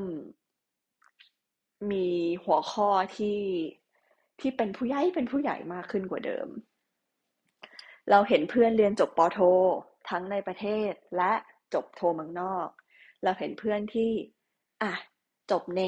[1.90, 2.06] มี
[2.44, 3.40] หัวข้อที่
[4.40, 6.48] ที่เป็นผู้ใหญ่เป็นผู้ใหญ่มากขึ้นกว่าเดิม
[8.10, 9.40] เราเห็นเพื่อนเรียนจบปโท
[10.10, 11.32] ทั้งในประเทศและ
[11.74, 12.68] จบโทเมืองนอก
[13.22, 14.10] เราเห็นเพื่อนที่
[14.82, 14.92] อะ
[15.50, 15.80] จบเน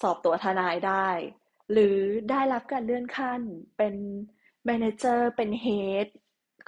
[0.00, 1.08] สอบตัวทนายได้
[1.72, 1.98] หรือ
[2.30, 3.40] ได้รับการเลื่อนขั้น
[3.76, 3.94] เป็น
[4.66, 6.06] manager เป็น head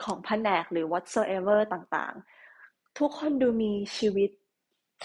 [0.03, 4.31] ของแผนกหรือ whatsoever ต่างๆ ทุกคนดูมีชีวิต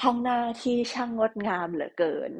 [0.01, 2.31] ข้างหน้าที่ช่างงดงามเหลือเกิน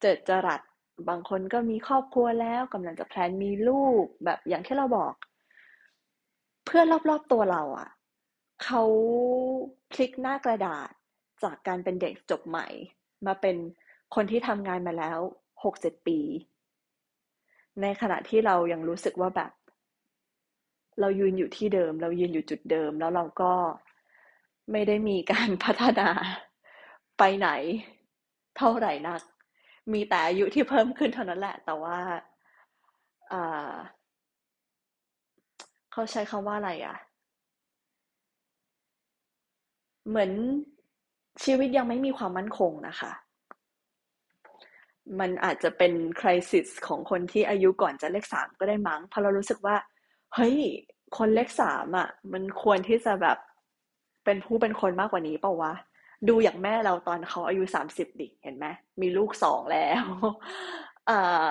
[0.00, 0.60] เจิดจรัส
[1.08, 5.14] บางคนก็มีครอบครัวแล้วกำลังจะ plan มีลูกแบบอย่างที่เราบอก
[6.70, 7.88] เพื่อนรอบๆตัวเราอะ่ะ
[8.64, 8.82] เขา
[9.92, 10.90] พลิกหน้ากระดาษ
[11.42, 12.66] จากการเป็นเด็กจบใหม่
[13.26, 13.56] มาเป็น
[14.14, 15.18] คนที่ทำงานมาแล้ว
[15.64, 16.18] หกเจ็ดปี
[17.80, 19.52] ในขณะที่เรายังรู้สึกว่าแบบ
[21.00, 23.52] เรายืนอยู่ที่เดิม เรายืนอยู่จุดเดิม แล้วเราก็
[24.72, 26.08] ไม่ได้มีการพัฒนา
[27.18, 27.48] ไปไหน
[28.56, 29.22] เท่าไหร่นัก
[29.92, 31.98] มีแต่อายุที่เพิ่มขึ้นเท่านั้นแหละ แต่ว่า
[35.98, 36.96] เขาใช้คำว่าอะไรอะ
[40.08, 40.30] เหมือน
[41.44, 43.10] ชีวิตยังไม่มีความมั่นคงนะคะ
[45.20, 49.76] มันอาจจะเป็นคริสิสของคนที่อายุก่อนจะเลขสามก็ได้มั้งเพราะเรารู้สึกว่า
[50.34, 50.56] เฮ้ย
[51.16, 53.38] คนเลขสามอะ มันควรที่จะแบบ
[54.24, 55.72] เป็นผู้เป็นคนมากกว่านี้เปล่าวะ
[56.28, 58.66] ดูอย่างแม่เราตอนเขาอายุสามสิบดิ เห็นไหม
[59.00, 60.04] มีลูกสองแล้ว
[61.10, 61.48] อ่า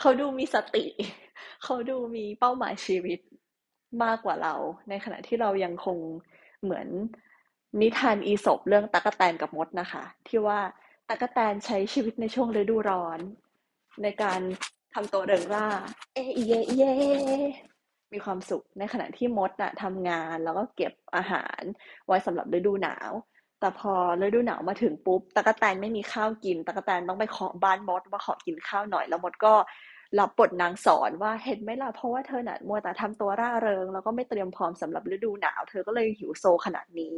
[0.00, 0.84] เขาดูมีสติ
[1.64, 3.20] เขาดูมีเป้าหมายชีวิต
[4.04, 4.54] มากกว่าเรา
[4.88, 5.98] ในขณะที่เรายังคง
[6.62, 6.88] เหมือน
[7.80, 10.60] นิทานอีสบเรื่องตะกะแตนกับมดนะคะ ที่ว่า
[11.08, 13.20] ตะกะแตนใช้ชีวิตในช่วงฤดูร้อน
[14.02, 14.40] ในการ
[14.94, 15.66] ทำตัวเริงร่า
[16.14, 16.82] เอเยเย
[18.12, 21.60] มีความสุขในขณะที่มดน่ะทำงานแล้วก็เก็บอาหาร
[22.06, 23.10] ไว้สำหรับฤดูหนาว
[23.60, 29.54] แต่พอฤดูหนาวมาถึงปุ๊บตะกแตนไม่มีข้าวกินตะกแตนต้องไปขอบ้านมดว่าขอกินข้าวหน่อย แล้วมดก็
[30.18, 37.14] รับบทนางสอนว่าเห็นไหมล่ะเพราะว่าเธอน่ะมัวแต่ทำตัวร่าเริง แล้วก็ไม่เตรียมพร้อมสำหรับฤดูหนาว เธอก็เลยหิวโซขนาดนี้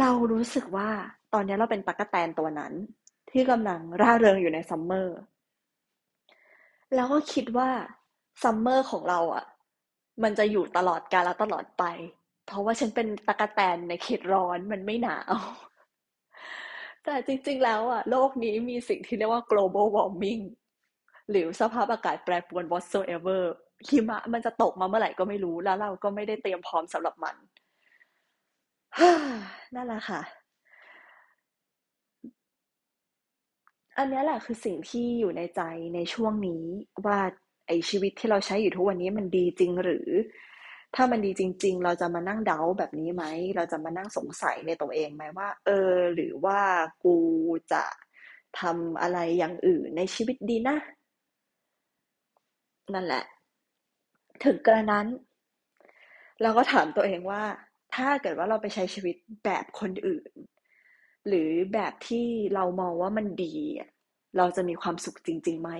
[0.00, 0.88] เรารู้สึกว่า
[1.34, 2.72] ตอนนี้เราเป็นตั๊กแตนตัวนั้น
[3.30, 5.18] ที่กำลังร่าเริงอยู่ใน summer
[6.94, 7.70] แล้วก็คิดว่า
[8.42, 9.44] summer ของเราอะ่ะ
[10.22, 11.84] มันจะอยู่ตลอดกาลตลอดไป
[12.46, 15.34] เพราะว่าฉันเป็นตั๊กแตนในเขตร้อนมันไม่หนาว
[17.04, 20.42] แต่จริงๆแล้วอะ โลกนี้มีสิ่งที่เรียกว่า global warming
[21.30, 23.42] หรือสภาพอากาศแปรปรวน whatsoever
[23.88, 27.36] หิมะมันจะตกมาเมื่อไหร่ก็ไม่รู้แล้วเราก็ไม่ได้เตรียมพร้อมสำหรับมัน
[29.74, 30.20] นั่นแหละค่ะ
[33.98, 35.62] อันนี้แหละคือสิ่งที่อยู่ในใจ
[35.94, 36.64] ในช่วงนี้
[37.06, 37.18] ว่า
[37.66, 40.08] ไอชีวิตที่เราใช้อยู่ทุกวันนี้มันดีจริงหรือ
[40.94, 43.24] ถ้ามันดีจริง ๆ เราจะมานั่งเดาแบบนี้ไหม
[43.56, 46.60] เราจะมานั่งสงสัยในตัวเองไหมว่า เออ หรือว่า
[47.04, 47.16] กู
[47.72, 47.84] จะ
[48.60, 50.76] ทำอะไรอย่างอื่นในชีวิตดีนะ
[52.94, 53.24] นั่นแหละ
[54.44, 55.06] ถึงกระนั้น
[56.42, 57.42] เราก็ถามตัวเองว่า
[57.94, 60.32] ถ้าเกิดว่าเราไปใช้ชีวิตแบบคนอื่น
[61.28, 63.54] หรือแบบที่เรามองว่ามันดี
[64.36, 65.70] เราจะมีความสุขจริงๆไหม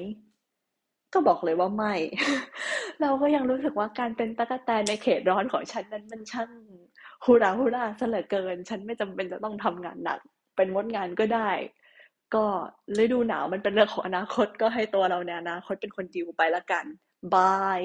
[1.12, 1.94] ก็บอกเลยว่าไม่
[3.00, 6.50] เราก็ยังรู้สึกว่าการเป็นตะกแตนในเขตร้อนของฉันนั้นมันช่าง
[7.24, 10.20] ฮูราฮูราเหลือเกิน ฉันไม่จำเป็นจะต้องทำงานหนัก
[10.56, 11.50] เป็นมดงานก็ได้
[12.34, 12.44] ก็
[13.02, 16.84] ฤดูหนาวมันเป็นเรื่องของอนาคตก็ให้ตัวเราในอนาคตเป็นคนดิวไปละกัน
[17.34, 17.80] บาย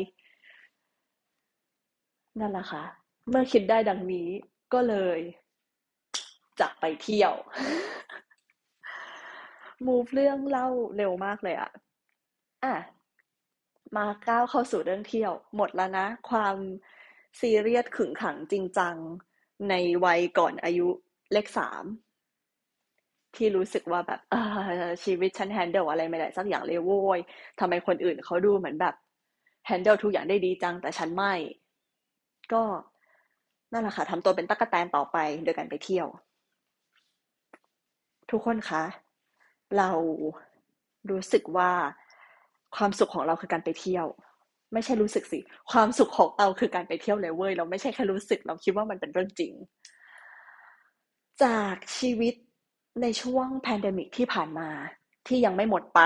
[2.39, 2.83] นั่นแหละค่ะ
[3.29, 4.27] เมื่อคิดได้ดังนี้
[4.73, 5.19] ก็เลย
[6.59, 7.33] จะไปเที่ยว
[9.87, 11.71] มูฟเรื่องเล่าเร็วมากเลยอะ
[12.63, 12.75] อะ
[13.95, 16.55] มาก้าวเข้าสู่เรื่องเที่ยว หมดแล้วนะ ความ
[17.39, 18.95] ซีเรียสขึงขังจริงจัง
[19.69, 19.73] ใน
[20.05, 20.87] วัยก่อนอายุ
[21.31, 21.83] เลขสาม
[23.35, 24.19] ที่รู้สึกว่าแบบ
[25.03, 27.19] ชีวิตฉันแฮนเดิลอะไรไม่ได้สักอย่างเลยโว้ย
[27.59, 28.95] ทำไมคนอื่นเขาดูเหมือนแบบ
[29.65, 31.33] แฮนเดิลทุกอย่างได้ดีจังแต่ฉันไม่
[32.53, 32.63] ก็
[33.71, 36.07] นั่นแหละค่ะทำตัวเป็นตั๊กแตนต่อไปโดยการไปเที่ยว
[38.31, 38.83] ทุกคนคะ
[39.77, 39.89] เรา
[41.11, 41.71] รู้สึกว่า
[42.75, 44.05] ความสุขของเราคือการไปเที่ยว
[44.73, 45.39] ไม่ใช่รู้สึกสิ
[45.71, 49.53] ความสุขของเราคือการไปเที่ยวเลยเว้ยเราไม่ใช่แค่รู้สึก เราคิดว่ามันเป็นเรื่องจริง
[51.43, 52.33] จากชีวิต
[53.01, 54.69] ในช่วง pandemic ที่ผ่านมา
[55.27, 55.99] ที่ยังไม่หมดไป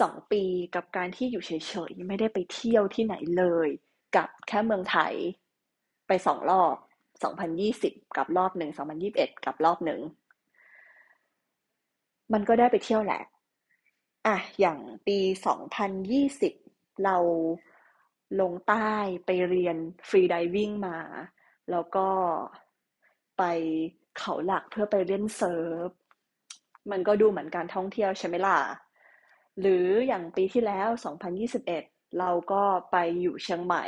[0.00, 0.42] สองปี
[0.74, 1.50] กับการที่อยู่เฉ
[1.90, 3.68] ยๆ ไม่ได้ไปเที่ยวที่ไหนเลย
[4.16, 5.14] กับแค่เมืองไทย
[6.06, 6.76] ไปสองรอบ
[8.02, 8.70] 2020 กับรอบหนึ่ง
[9.08, 10.00] 2021 กับรอบหนึ่ง
[12.32, 13.22] มันก็ได้ไปเที่ยวแหละ
[14.26, 15.18] อะ อย่างปี
[15.90, 17.16] 2020 เรา
[18.40, 18.90] ลงใต้
[19.26, 19.76] ไปเรียน
[20.08, 20.98] freediving มา
[21.70, 22.08] แล้วก็
[23.38, 23.42] ไป
[24.18, 25.88] เขาหลักเพื่อไปเล่น surf
[26.90, 28.58] มันก็ดูเหมือนการท่องเที่ยวใช่ไหมล่ะ
[29.60, 30.88] หรืออย่างปีที่แล้ว
[31.54, 33.84] 2021 เราก็ไปอยู่เชียงใหม่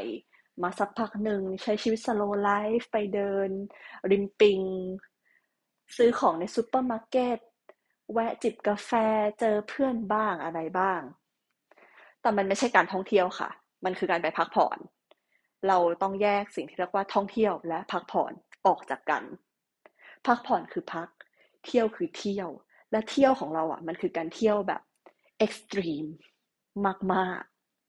[0.62, 3.48] มาสักพักหนึ่งใช้ชีวิต slow life ไปเดิน
[4.10, 4.60] ริมปิง
[5.96, 7.38] ซื้อของในซูเปอร์มาร์เก็ต
[8.12, 8.90] แวะจิบกาแฟ
[9.40, 11.00] เจอเพื่อนบ้างอะไรบ้าง
[12.20, 13.50] แต่มันไม่ใช่การท่องเที่ยวค่ะ
[13.84, 14.78] มันคือการไปพักผ่อน
[15.68, 18.32] เราต้องแยกสิ่งที่เรียกว่าท่องเที่ยวและพักผ่อน
[18.66, 19.22] ออกจากกัน
[20.26, 21.09] พักผ่อนคือพัก
[21.64, 22.48] เที่ยวคือเที่ยว
[22.90, 24.83] และเที่ยวของเราอะ มันคือการเที่ยวแบบ
[25.38, 26.04] เอ็กซ์ตรีม
[27.12, 27.40] มาก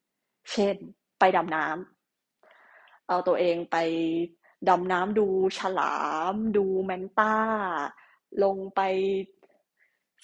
[0.02, 0.76] ๆ เช่น
[1.20, 3.78] ไปดำน้ำเอาตัวเองไป
[4.70, 5.96] ดำน้ำดูฉลา
[6.34, 7.36] ม ดูแมนต้า
[8.44, 8.82] ลงไป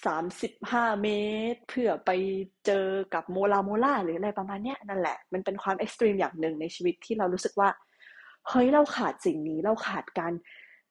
[0.06, 1.08] สามสิบห้าเม
[1.54, 2.12] ตร เพื่อไป
[2.66, 7.70] เจอกับโมลาโมลาหรืออะไรประมาณเนี้ยนั่นแหละ มันเป็นความเอ็กซ์ตรีมอย่างหนึ่งในชีวิตที่เรารู้สึกว่า
[8.50, 10.34] เฮ้ยเราขาดสิ่งนี้เราขาดการ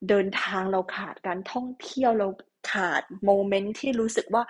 [0.08, 2.28] เดินทางเราขาดการท่องเที่ยวเรา
[2.72, 4.42] ขาด moment ที่รู้สึกว่า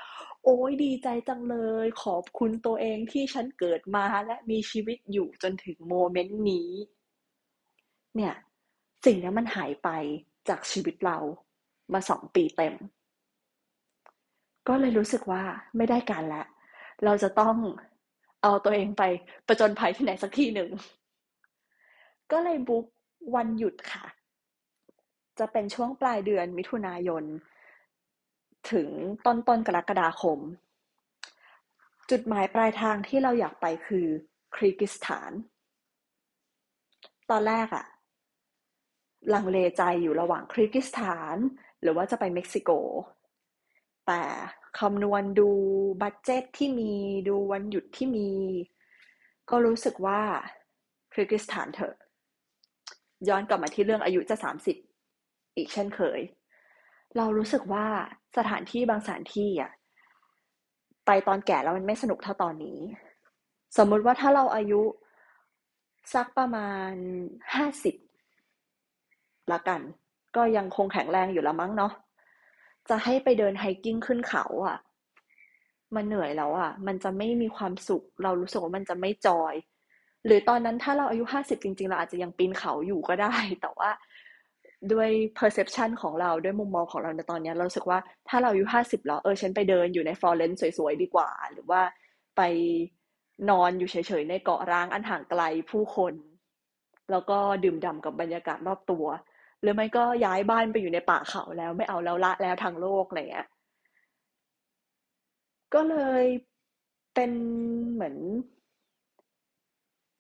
[0.44, 6.70] โอ้ยดีใจจังเลย ขอบคุณตัวเองที่ฉันเกิดมาและมีชีวิตอยู่จนถึง moment นี้
[8.16, 8.35] เนี่ย
[9.04, 9.88] สิ่งนี้มันหายไป
[10.48, 11.18] จากชีวิตเรา
[11.92, 12.74] มาสองปีเต็ม
[14.68, 15.42] ก็เลยรู้สึกว่า
[15.76, 16.44] ไม่ได้การละ
[17.04, 17.56] เราจะต้อง
[18.42, 19.02] เอาตัวเองไป
[19.46, 20.70] ประจนภัยที่ไหนสักที่หนึ่ง
[22.32, 22.87] ก็เลยบุ๊ก
[23.35, 24.04] วันหยุดค่ะ
[25.38, 27.25] จะเป็นช่วงปลายเดือนมิถุนายน
[28.70, 28.88] ถึง
[29.27, 30.38] ต้นต้นกรกฎาคม
[32.11, 34.07] จุดหมายปลายทางที่เราอยากไปคือ
[34.57, 35.31] คริกิสถาน
[37.31, 37.87] ตอนแรกอะ
[39.35, 41.37] ลังเลใจอยู่ระหว่างคริกิสถาน
[41.83, 42.70] หรือว่าจะไปเม็กซิโก
[44.07, 44.22] แต่
[44.79, 45.51] คำนวณดู
[46.03, 46.92] บัตเจ็ตที่มี
[47.29, 48.31] ดูวันหยุดที่มี
[49.51, 50.20] ก็รู้สึกว่า
[51.12, 51.94] คริกิสถานเถอะ
[53.29, 54.77] ย้อนกลับมาที่เรื่องอายุจะสามสิบ
[55.56, 56.20] อีกเช่นเคย
[57.16, 57.86] เรารู้สึกว่า
[58.36, 59.72] สถานที่บางสถานที่อะ
[61.06, 62.78] ไปตอนแก่แล้วมันไม่สนุกเท่าตอนนี้
[63.76, 64.82] สมมุติว่าถ้าเราอายุ
[66.14, 66.92] สักประมาณ
[67.54, 67.96] ห้าสิบ
[69.52, 69.80] ละกัน
[70.36, 71.92] ก็ยังคงแข็งแรงอยู่ละมั้งเนาะ
[72.88, 74.76] จะให้ไปเดินไฮกิ้งขึ้นเขาอะ
[75.94, 79.54] มันเหนื่อยแล้วอะ มันจะไม่มีความสุข เรารู้สึกว่ามันจะไม่จอย
[80.26, 83.90] หรือตอนนั้นถ้าเราอายุห้าสิบจริง ๆ เราอาจจะยังปีนเขาอยู่ก็ได้ แต่ว่า
[84.92, 91.80] ด้วย perception ของเราด้วยมุมมองของเราในตอนนี้เราสึกว่าถ้าเราอายุห้าสิบแล้วเออฉันไปเดินอยู่ในฟลอเรนซ์สวยๆ ดีกว่า หรือว่า
[92.36, 92.42] ไป
[93.50, 96.14] นอนอยู่เฉยๆ ในเกาะร้างอันห่างไกลผู้คน
[97.10, 99.04] แล้วก็ดื่มด่ำกับบรรยากาศรอบตัว
[99.60, 103.46] หรือไม่ก็ย้ายบ้านไปอยู่ในป่าเขาแล้วไม่เอาแล้วละแล้วทางโลกอะไรเงี้ย
[105.74, 106.24] ก็เลย
[107.14, 107.30] เป็น
[107.92, 108.16] เหมือน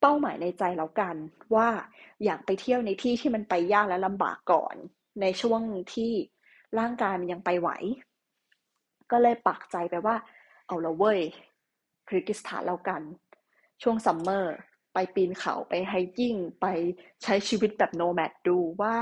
[0.00, 1.16] เป้าหมายในใจแล้วกัน
[1.54, 1.68] ว่า
[2.24, 4.74] อยากไปเที่ยวในที่ที่มันไปยากและลำบากก่อน
[5.20, 5.60] ในช่วง
[5.94, 6.12] ที่
[6.78, 7.70] ร่างกายมันยังไปไหว
[9.10, 10.16] ก็เลยปักใจไปว่า
[10.66, 11.20] เอาละเว้ย
[12.08, 13.02] คีร์กีซสถานแล้วกัน
[13.82, 14.54] ช่วง summer
[14.92, 16.66] ไปปีนเขาไป hiking ไป
[17.22, 18.96] ใช้ชีวิตแบบ nomad ดูว่า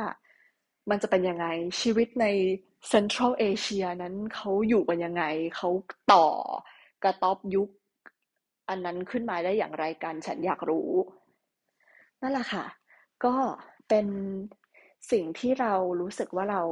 [0.90, 1.46] มันจะเป็นยังไง
[1.80, 2.26] ชีวิตใน
[2.88, 5.24] เซ็นทรัลเอเชียนั้นเขาอยู่กันยังไง
[5.56, 5.70] เขา
[6.12, 6.26] ต่อ
[7.02, 7.68] กระต๊อบยุค
[8.68, 10.90] อันนั้นขึ้นมาได้อย่างไรกัน ฉันอยากรู้
[12.20, 12.64] นั่นแหละค่ะ
[13.24, 13.34] ก็
[13.88, 14.06] เป็น
[15.10, 16.62] สิ่งที่เรารู้สึกว่าเรา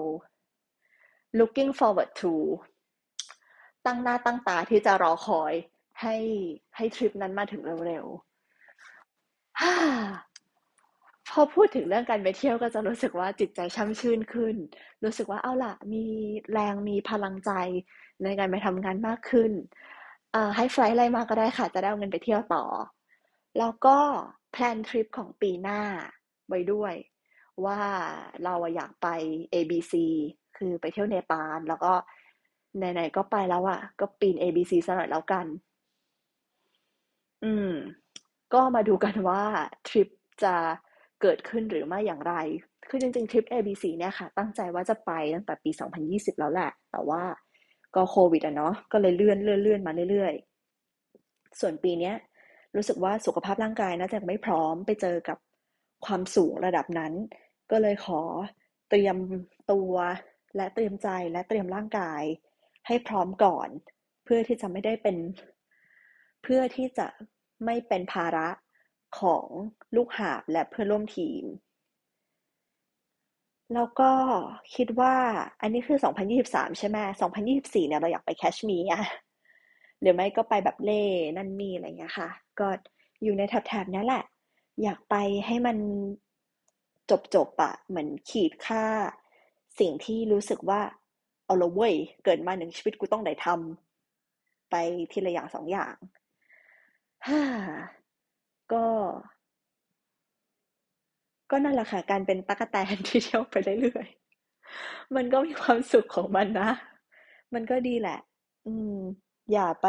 [1.39, 2.35] looking forward to
[3.87, 5.53] ตั้งหน้าตั้งตาที่จะรอคอย
[6.01, 6.17] ให้
[6.77, 8.23] ให้ทริปนั้นมาถึงเร็วๆ
[11.31, 14.57] พอพูดถึงเรื่องการไปเที่ยวก็จะรู้สึกว่าจิตใจช่ำชื่นขึ้น
[15.05, 16.05] รู้สึกว่าเอาล่ะ มี
[16.53, 17.51] แรงมีพลังใจ
[18.23, 19.53] ในการไปทำงานมากขึ้น
[20.57, 22.65] ให้ไฟล์อะไรมาก็ได้ค่ะ จะได้เอาเงินไปเที่ยวต่อ
[23.59, 23.97] แล้วก็
[24.53, 25.81] แพลนทริปของปีหน้า
[26.49, 26.95] ไว้ด้วย
[27.65, 27.81] ว่า
[28.45, 29.09] เราอยากไป
[29.53, 29.93] ABC
[30.57, 31.93] คือไปเที่ยวเนปาลแล้วก็
[32.77, 35.47] ไหนๆก็ไปแล้วอะก็ปีน ABC ซะหน่อยแล้วกัน
[37.45, 37.73] อืม
[38.55, 39.43] ก็มาดูกันว่า
[39.89, 40.09] ทริป
[40.45, 40.55] จะ
[41.21, 42.35] เกิดขึ้นหรือไม่อย่างไร
[42.89, 47.23] คือจริงๆ ทริป ABC เนี่ยค่ะ ตั้งใจว่าจะไปตั้งแต่ปี 2020 แล้วแหละ แต่ว่า
[47.95, 52.13] ก็โควิดอะเนาะก็เลยเลื่อนเลื่อนเลื่อนมาเรื่อยๆ ส่วนปีนี้
[52.77, 55.39] รู้สึกว่าสุขภาพร่างกายน่าจะไม่พร้อมไปเจอกับ
[56.07, 57.13] ความสูงระดับนั้น
[57.71, 58.21] ก็เลยขอ
[58.91, 59.17] เตรียม
[59.73, 59.93] ตัว
[60.57, 62.23] และเตรียมใจและเตรียมร่างกาย
[62.87, 63.69] ให้พร้อมก่อน
[64.25, 65.17] เพื่อที่จะไม่ได้เป็น
[66.43, 67.07] เพื่อที่จะ
[67.65, 68.49] ไม่เป็นภาระ
[69.21, 69.47] ของ
[69.97, 71.43] ลูกหาบและเพื่อนร่วมทีม
[73.75, 74.11] แล้วก็
[74.75, 75.15] คิดว่า
[75.61, 75.99] อันนี้คือ
[76.39, 76.99] 2023 ใช่ไหม
[77.43, 79.09] 2024 เนี่ยเราอยากไปแคชเมียร์
[80.01, 81.05] หรือไม่ก็ไปแบบเล่
[81.37, 82.69] นั่นนี่อะไรเงี้ยค่ะ ก็
[83.23, 84.25] อยู่ในแถบๆนี้แหละ
[84.83, 85.15] อยากไป
[85.47, 85.77] ให้มัน
[87.35, 88.85] จบๆอะเหมือนขีดค่า
[89.79, 90.81] สิ่งที่รู้สึกว่า
[91.45, 94.75] เอาละเว้ยเกิดมาหนึ่งชีวิตกูต้องได้ทำไป
[95.13, 95.95] ทีละอย่างสองอย่าง
[97.27, 97.43] ฮ่า
[98.73, 98.85] ก็
[101.53, 106.71] ก็นั่นแหละค่ะการเป็นตั๊กแตนที่เที่ยวไปเรื่อยๆมันก็มีความสุขของมันนะ
[107.55, 108.19] มันก็ดีแหละ
[108.67, 108.97] อืม
[109.53, 109.87] อย่าไป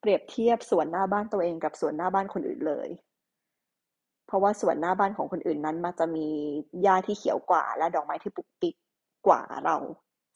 [0.00, 2.88] เปรียบเทียบสวนหน้าบ้านตัวเองกับสวนหน้าบ้านคนอื่นเลย
[4.26, 6.26] เพราะว่าสวนหน้าบ้านของคนอื่นนั้นมันจะมี
[6.82, 8.74] หญ้าที่เขียวกว่า และดอกไม้ที่ปุกปิก
[9.26, 9.76] กว่าเรา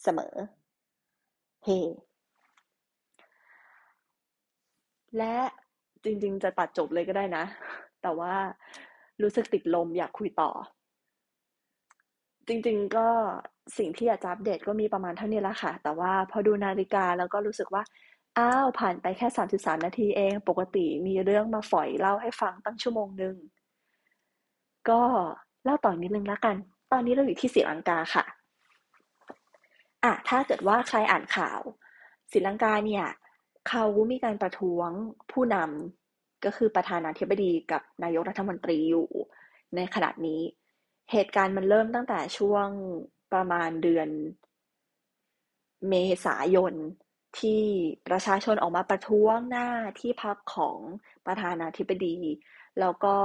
[0.03, 0.35] เสมอ
[1.65, 1.87] เฮ hey.
[5.19, 5.35] และ
[6.05, 7.45] จริงๆ จะตัดจบเลยก็ได้นะ
[8.03, 8.35] แต่ว่า
[9.23, 10.51] รู้สึกติดลมอยากคุยต่อ
[12.49, 13.09] จริงๆก็
[13.79, 17.83] สิ่งที่อยากจะอัปเดตก็มีประมาณเท่านี้ละค่ะ แต่ว่าพอดูนาฬิกาแล้วก็รู้สึกว่า
[18.39, 23.37] อ้าวผ่านไปแค่สามสิบสามนาทีเอง ปกติมีเรื่องมาฝอยเล่าให้ฟังตั้งชั่วโมงหนึ่ง
[24.91, 25.03] ก็
[25.65, 26.57] เล่าต่อนิดนึงละกัน
[26.93, 28.25] ตอนนี้เราอยู่ที่ศรีลังกาค่ะ
[30.05, 31.61] อะถ้าเกิดว่าใครอ่านข่าว
[32.33, 33.07] ศรีลังกาเนี่ย
[33.69, 34.91] เขามีการประท้วง
[35.33, 36.02] ผู้นำ
[36.45, 39.09] ก็คือประธานาธิบดีกับนายกรัฐมนตรีอยู่
[39.77, 40.41] ในขณะนี้
[41.13, 42.69] เหตุการณ์มันเริ่มตั้งแต่ช่วง
[43.33, 44.09] ประมาณเดือน
[45.89, 46.75] เมษายน
[47.39, 47.63] ที่
[48.09, 49.69] ประชาชนออกมาประท้วงหน้า
[50.01, 50.79] ที่พักของ
[51.27, 52.17] ประธานาธิบดี
[52.81, 53.17] แล้วก็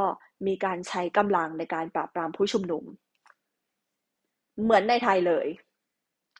[0.47, 2.83] มีการใช้กำลังในการปราบปรามผู้ชุมนุม
[4.63, 5.47] เหมือนในไทยเลย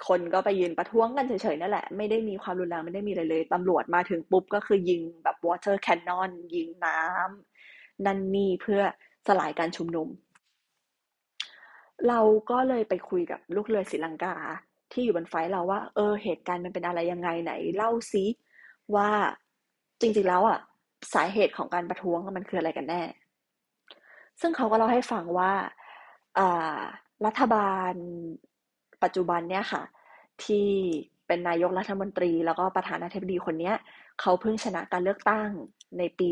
[0.07, 8.81] คนก็ไปยืนประท้วงกันเฉยๆนั่นแหละ ไม่ได้มีความรุนแรงไม่ได้มีอะไรเลยตำรวจมาถึงปุ๊บก็คือยิงแบบ water cannon ยิงน้ำนั่นนี่เพื่อ
[9.27, 10.07] สลายการชุมนุม
[12.07, 12.19] เรา
[12.51, 14.35] ก็เลยไปคุยกับลูกเรือศรีลังกา
[14.91, 18.25] ที่อยู่บนไฟเราว่า เออ เหตุการณ์มันเป็นอะไรยังไงไหน เล่าซิ
[18.95, 19.09] ว่า
[20.01, 20.59] จริงๆแล้วอะ
[21.13, 23.01] สาเหตุของการประท้วงมันคืออะไรกันแน่
[24.41, 25.51] ซึ่งเขาก็เล่าให้ฟังว่า
[27.25, 27.93] รัฐบาล
[29.03, 29.83] ปัจจุบันเนี่ยค่ะ
[30.43, 30.69] ที่
[31.27, 33.73] เป็นนายกรัฐมนตรีแล้วก็ประธานาธิบดีคนนี้
[34.21, 35.49] เขาเพิ่งชนะการเลือกตั้ง
[35.97, 36.27] ในปี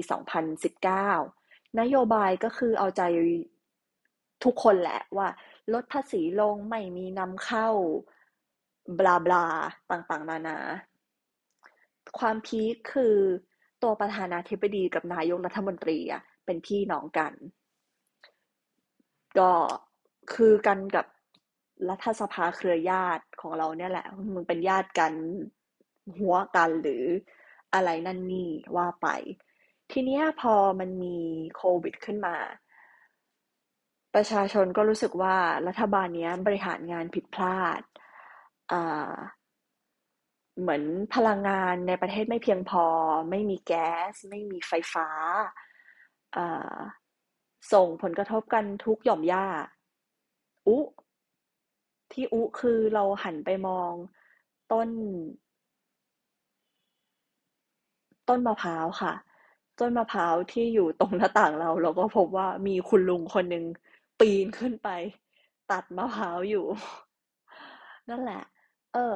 [1.07, 3.01] 2019 นโยบายก็คือเอาใจ
[4.43, 5.27] ทุกคนแหละว่า
[5.73, 7.67] ลดภาษีลงไม่มีนำเข้า
[8.99, 9.45] บลาบลา
[9.91, 10.57] ต่างๆ นานา
[12.19, 13.15] ความพีคคือ
[13.83, 17.33] ตัวประธานาธิบดีกับนายกรัฐมนตรีอะเป็นพี่น้องกัน
[19.39, 19.51] ก็
[20.33, 21.05] คือกันกับ
[21.89, 25.13] รัฐสภาเครือญาติของเราเนี่ยแหละมึงเป็นญาติกัน
[26.17, 27.03] หัวกันหรือ
[27.73, 29.07] อะไรนั่นนี่ว่าไป
[29.91, 31.17] ทีเนี้ยพอมันมี
[31.55, 32.35] โควิดขึ้นมา
[34.15, 35.35] ประชาชนก็รู้สึกว่า
[35.67, 37.81] รัฐบาลเนี้ยบริหารงานผิดพลาด
[38.71, 39.13] อ่า
[40.59, 40.83] เหมือน
[41.15, 42.85] พลังงานในประเทศไม่เพียงพอ
[43.29, 45.07] ไม่มีแก๊ส ไม่มีไฟฟ้า
[46.35, 46.77] อ่า
[47.73, 49.45] ส่งผลกระทบกันทุกหย่อมย่า
[50.67, 50.77] อุ
[52.15, 53.93] ที่อุคือเราหันไปมอง
[54.71, 54.89] ต้น
[58.29, 59.13] ต้นมะพร้าวค่ะ
[59.79, 63.65] ต้นมะพร้าวที่อยู่ตรงหน้าต่างเรา เราก็พบว่ามีคุณลุงคนหนึ่ง
[64.19, 64.89] ปีนขึ้นไป
[65.71, 66.65] ตัดมะพร้าวอยู่
[68.09, 68.41] นั่นแหละ
[68.93, 69.15] เออ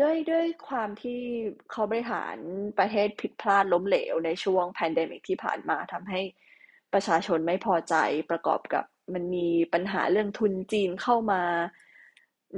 [0.00, 1.20] ด้วยด้วยความที่
[1.70, 2.36] เขาบริหาร
[2.78, 6.20] ประเทศผิดพลาดล้มเหลวในช่วง pandemic ที่ผ่านมาทำให้
[6.92, 7.94] ประชาชนไม่พอใจ
[8.30, 8.84] ประกอบกับ
[9.14, 11.42] มันมีปัญหาเรื่องทุนจีนเข้ามา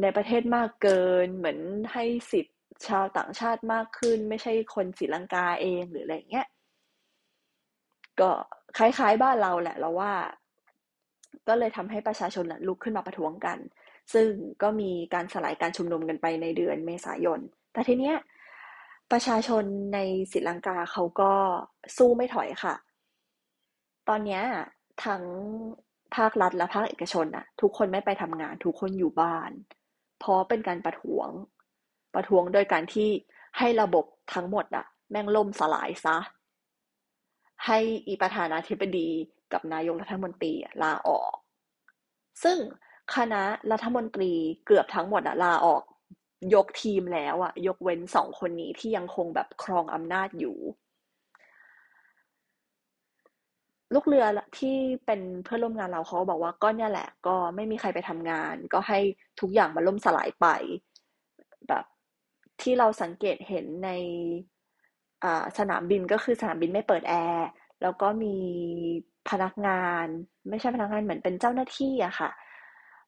[0.01, 1.59] ในประเทศมากเกิน เหมือน
[1.93, 6.47] ให้สิทธิ์ชาวต่างชาติมากขึ้น ไม่ใช่คนศรีลังกาเองหรืออะไรเงี้ย
[8.21, 8.31] ก็
[8.79, 10.13] คล้ายๆบ้านเราแหละเราว่า
[11.49, 13.59] ก็เลยทำให้ประชาชนลุกขึ้นมาประท้วงกัน
[14.13, 14.29] ซึ่ง
[14.63, 17.41] ก็มีการสลายการชุมนุมกันไปในเดือนเมษายน
[17.73, 18.17] แต่ทีเนี้ย
[19.13, 19.99] ประชาชนใน
[20.33, 21.33] ศรีลังกาเขาก็
[21.97, 22.75] สู้ไม่ถอยค่ะ
[24.09, 24.41] ตอนนี้
[25.05, 25.23] ทั้ง
[26.17, 29.51] ภาครัฐและภาคเอกชนน่ะ ทุกคนไม่ไปทำงาน ทุกคนอยู่บ้าน
[30.19, 31.29] เพราะเป็นการประท้วง
[32.15, 33.09] ประท้วงโดยการที่
[33.59, 34.05] ให้ระบบ
[34.35, 36.17] ทั้งหมดอะแม่งล่มสลายซะ
[37.67, 39.09] ให้อีประธานาธิบดี
[39.53, 40.53] กับนายกรัฐมนตรี
[40.83, 41.35] ลาออก
[42.43, 42.59] ซึ่ง
[43.17, 43.43] คณะ
[43.73, 44.33] รัฐมนตรี
[44.67, 45.83] เกือบทั้งหมดอะลาออก
[46.55, 50.59] ยกทีมแล้วอะยกเว้นสองคนนี้ที่ยังคงแบบครองอำนาจอยู่
[53.95, 54.25] ลูกเรือ
[54.59, 54.77] ที่
[55.07, 58.99] เป็นเพื่อนร่วมงานเราเขาบอกว่าก็เนี่ยแหละ ก็ไม่มีใครไปทำงาน ก็ให้
[59.41, 60.47] ทุกอย่างมันล่มสลายไป
[61.69, 61.85] แบบ
[62.63, 63.91] ที่เราสังเกตเห็นใน
[65.59, 67.49] สนามบินก็คือสนามบินไม่เปิดแอร์
[67.83, 68.37] แล้วก็มี
[69.31, 70.07] พนักงาน
[70.49, 72.31] ไม่ใช่พนักงานเหมือนเป็นเจ้าหน้าที่อะค่ะ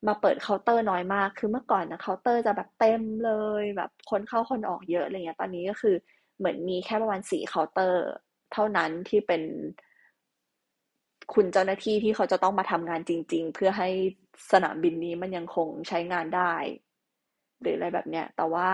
[0.07, 5.95] มาเปิดเคาน์เตอร์น้อยมาก คือเมื่อก่อนนะเคาน์เตอร์จะแบบเต็มเลย แบบคนเข้าคนออกเยอะอะไรเงี้ยตอนนี้ก็คือ
[6.39, 8.03] เหมือนมีแค่ประมาณสี่เคาน์เตอร์
[8.53, 9.43] เท่านั้นที่เป็น
[11.35, 13.89] คุณเจ้าหน้าที่ที่เขาจะต้องมาทำงานจริง ๆ เพื่อให้
[14.53, 16.55] สนามบินนี้มันยังคงใช้งานได้
[17.61, 18.69] หรืออะไรแบบเนี้ย แต่ว่า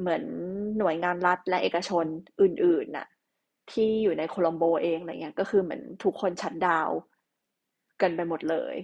[0.00, 0.22] เหมือน
[0.78, 2.06] หน่วยงานรัฐและเอกชน
[2.40, 3.06] อื่นๆน่ะ
[3.72, 6.90] ที่อยู่ในโคลัมโบเองอะไรเงี้ย ก็คือเหมือนทุกคนชัดดาว
[8.00, 8.76] กันไปหมดเลย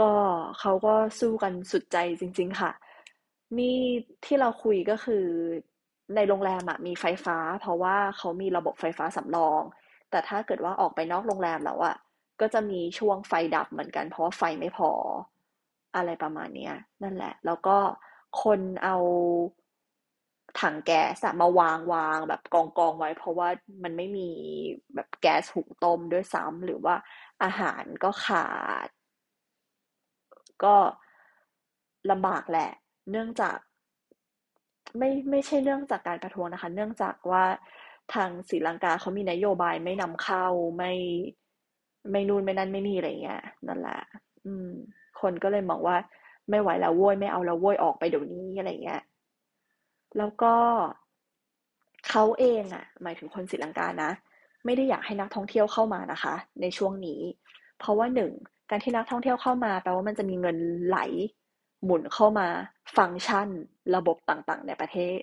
[0.00, 0.12] ก็
[0.60, 2.72] เขาก็สู้กันสุดใจจริง ๆ ค่ะ
[3.58, 3.78] นี่
[4.24, 5.24] ที่เราคุยก็คือ
[6.14, 9.62] ในโรงแรมมีไฟฟ้า เพราะว่าเขามีระบบไฟฟ้าสำรอง
[10.10, 11.96] แต่ถ้าเกิดว่าออกไปนอกโรงแรมแล้วอะ
[12.40, 14.90] ก็จะมีช่วงไฟดับเหมือนกัน เพราะว่าไฟไม่พอ
[15.96, 16.70] อะไรประมาณนี้
[17.02, 17.76] นั่นแหละ แล้วก็
[18.42, 18.96] คนเอา
[20.60, 23.48] ถังแก๊สมาวางวางแบบกองกองไว้ เพราะว่า
[23.82, 24.28] มันไม่มี
[24.94, 26.94] แบบแก๊สหุงต้มด้วยซ้ำหรือว่า
[27.42, 28.48] อาหารก็ขา
[28.86, 28.88] ด
[30.64, 30.76] ก็
[32.10, 32.70] ลำบากแหละ
[33.10, 33.56] เนื่องจาก
[34.98, 37.44] ไม่ไม่ใช่เนื่องจากการประท้วงนะคะ เนื่องจากว่า
[38.14, 40.46] ทางศรีลังกาเขามีนโยบายไม่นำเข้า
[40.76, 40.92] ไม่
[42.10, 44.00] ไม่นู่นไม่นั่นไม่นี่อะไรเงี้ยนั่นแหละ
[44.46, 44.70] อืม
[45.20, 45.96] คนก็เลยมองว่า
[46.50, 49.02] ไม่ไหวแล้วโว้ยไม่เอาแล้วโว้ยออกไปเดี๋ยวนี้อะไรเงี้ย
[50.18, 50.54] แล้วก็
[52.08, 54.10] เขาเองอะ หมายถึงคนศรีลังกานะ
[54.64, 57.20] ไม่ได้อยากให้นักท่องเที่ยวเข้ามานะคะ ในช่วงนี้
[57.78, 58.32] เพราะว่าหนึ่ง
[58.70, 60.98] การที่นักท่องเที่ยวเข้ามาแปลว่ามันจะมีเงินไหล
[61.84, 62.46] หมุนเข้ามา
[62.96, 63.48] ฟังก์ชัน
[63.96, 65.18] ระบบต่างๆ ในประเทศ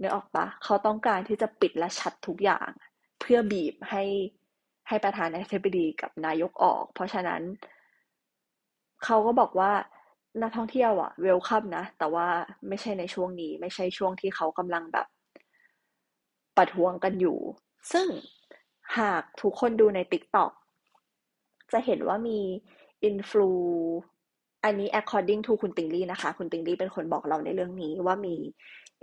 [0.00, 2.68] นึกออกปะเขาต้องการที่จะปิดและชัดทุกอย่าง
[3.20, 4.04] เพื่อบีบให้
[4.88, 7.42] ให้ประธานาธิบดีกับนายกออก เพราะฉะนั้น
[9.04, 9.72] เขาก็บอกว่า
[10.42, 12.26] นักท่องเที่ยวอะเวลคัมนะ แต่ว่า
[12.68, 15.06] ไม่ใช่ในช่วงนี้ ไม่ใช่ช่วงที่เขากำลังแบบ
[16.56, 17.38] ประท้วงกันอยู่
[17.92, 18.06] ซึ่ง
[18.98, 20.50] หากทุกคนดูใน TikTok
[21.72, 22.40] จะเห็นว่ามี
[23.04, 23.50] influ
[24.64, 28.34] อันนี้ according to คุณติงลี่นะคะ คุณติงลี่เป็นคนบอกเราในเรื่องนี้ว่ามี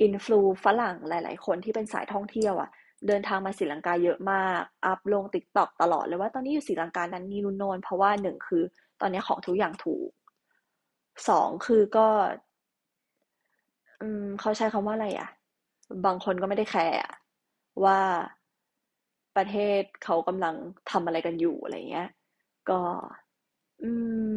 [0.02, 2.70] influ ฝรั่งหลาย ๆ คนที่เป็นสายท่องเที่ยวอะ
[3.08, 8.64] เดินทางมาศรีลังกาเยอะมาก อัพลงติ๊กต็อกตลอดเลยว่าตอนนี้อยู่ศรีลังกานั้นนี่นุ่นโนนเพราะว่าหนึ่งคือ
[9.02, 10.10] ตอนนี้ของทุกอย่างถูก
[11.28, 12.08] สองคือก็
[14.02, 15.28] อืมเขาใช้คำว่าอะไรอะ
[16.06, 16.98] บางคนก็ไม่ได้แคร์
[17.84, 18.00] ว่า
[19.36, 20.56] ประเทศเขากำลัง
[20.92, 22.10] ทำอะไรกันอยู่อะไรเงี้ย
[22.70, 22.80] ก็
[23.84, 23.92] อื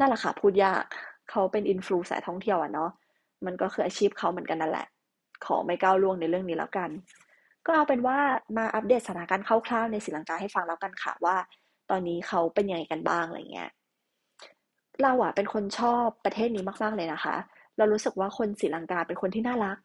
[0.00, 0.84] นั่นแหละค่ะพูดยาก
[1.30, 2.90] เขาเป็นอินฟลูสายท่องเที่ยวอะเนาะ
[3.46, 4.86] มันก็คืออาชีพเขาเหมือนกันนั่นแหละ
[5.46, 6.90] ขอไม่ก้าวล่วงในเรื่องนี้แล้วกัน
[7.66, 8.18] ก็เอาเป็นว่า
[8.56, 11.36] มาอัปเดตสถานการณ์คร่าวๆในศรีลังกาให้ฟังแล้วกันค่ะว่า
[11.90, 13.70] ตอนนี้เขาเป็นยังไงกันบ้างอะไรเงี้ย
[15.02, 17.36] เราอะเป็นคนชอบประเทศนี้มากๆเลยนะคะ
[17.76, 19.78] เรารู้สึกว่าคนศรีลังกาเป็นคนที่น่ารัก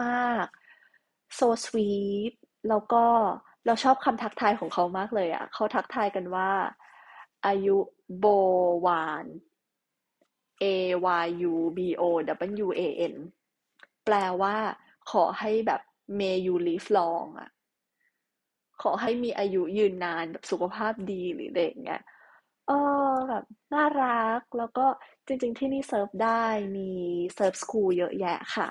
[0.00, 2.32] มากๆ so sweet
[2.68, 3.04] แล้วก็
[3.66, 6.50] เราชอบคำทักทายของเขามากเลยอะ่ะเขาทักทายกันว่า
[7.46, 7.76] อายุ
[8.18, 8.26] โบ
[8.86, 9.26] วาน
[10.62, 10.64] A
[11.24, 12.02] Y U B O
[12.64, 12.82] W A
[13.12, 13.14] N
[14.04, 14.56] แปลว่า
[15.10, 15.80] ขอให้แบบ
[16.18, 17.50] may you live long อะ
[18.82, 22.02] ขอให้มีอายุยืนนานแบบสุขภาพดีหรืออะไรอย่างเงี้ย
[22.68, 22.72] เอ
[23.08, 23.44] อแบบ
[23.74, 24.86] น่ารักแล้วก็
[25.26, 26.44] จริง ๆ ที่นี่ surf ได้
[26.76, 26.90] มี
[27.34, 28.68] surf school เยอะแยะค่ะ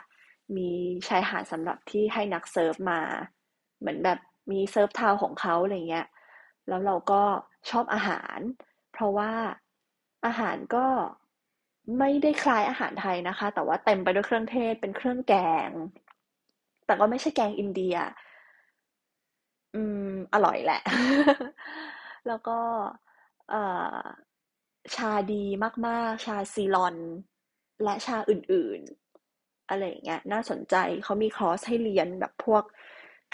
[0.55, 0.69] มี
[1.07, 3.01] ชายหาดสำหรับที่ให้นัก surf มา
[3.79, 4.19] เหมือนแบบ
[4.51, 6.07] มี surf town ของเขาอะไรเงี้ย
[6.67, 7.23] แล้วเราก็
[7.69, 8.39] ชอบอาหาร
[8.91, 9.31] เพราะว่า
[10.25, 10.85] อาหารก็
[11.97, 15.33] ไม่ได้คล้ายอาหารไทยนะคะ แต่ว่าเต็มไปด้วยเครื่องเทศเป็นเครื่องแก
[15.67, 15.69] ง
[16.85, 17.95] แต่ก็ไม่ใช่แกงอินเดีย
[19.73, 20.79] อืม อร่อยแหละ
[22.27, 22.57] แล้วก็
[24.95, 25.43] ชาดี
[25.87, 26.95] มากๆ ชาซีลอน
[27.83, 32.63] และชาอื่นๆ อะไรอย่างเงี้ย น่าสนใจเขามีคอร์สให้เรียนแบบพวก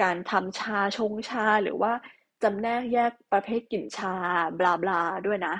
[0.01, 1.93] การทำชาชงชาหรือว่า
[2.43, 4.13] จำแนกแยกประเภทกลิ่นชา
[4.59, 5.55] blah blah ด้วยนะ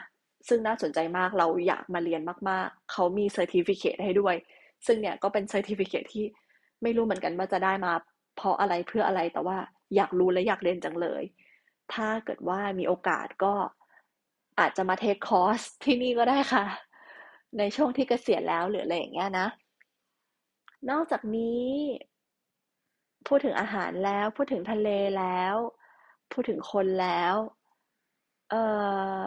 [0.47, 4.35] ซึ่งน่าสนใจมากเราอยากมาเรียนมากๆ เขามี certificate ให้ด้วย
[4.85, 6.25] ซึ่งเนี่ยก็เป็น certificate ที่
[6.83, 7.93] ไม่รู้เหมือนกันว่าจะได้มา
[8.35, 9.57] เพราะอะไรเพื่ออะไรแต่ว่า
[9.95, 11.23] อยากรู้และอยากเรียนจังเลย
[11.93, 13.53] ถ้าเกิดว่ามีโอกาสก็
[14.59, 16.65] อาจจะมาเทคคอร์สที่นี่ก็ได้ค่ะ
[17.57, 19.47] ในช่วงที่เกษียณแล้วหรืออะไรอย่างเงี้ยนะ
[20.89, 21.67] นอกจากนี้
[23.27, 25.55] พูดถึงอาหารแล้วพูดถึงทะเลแล้ว
[26.31, 27.35] พูดถึงคนแล้ว
[28.49, 28.63] เอ่
[29.19, 29.21] อ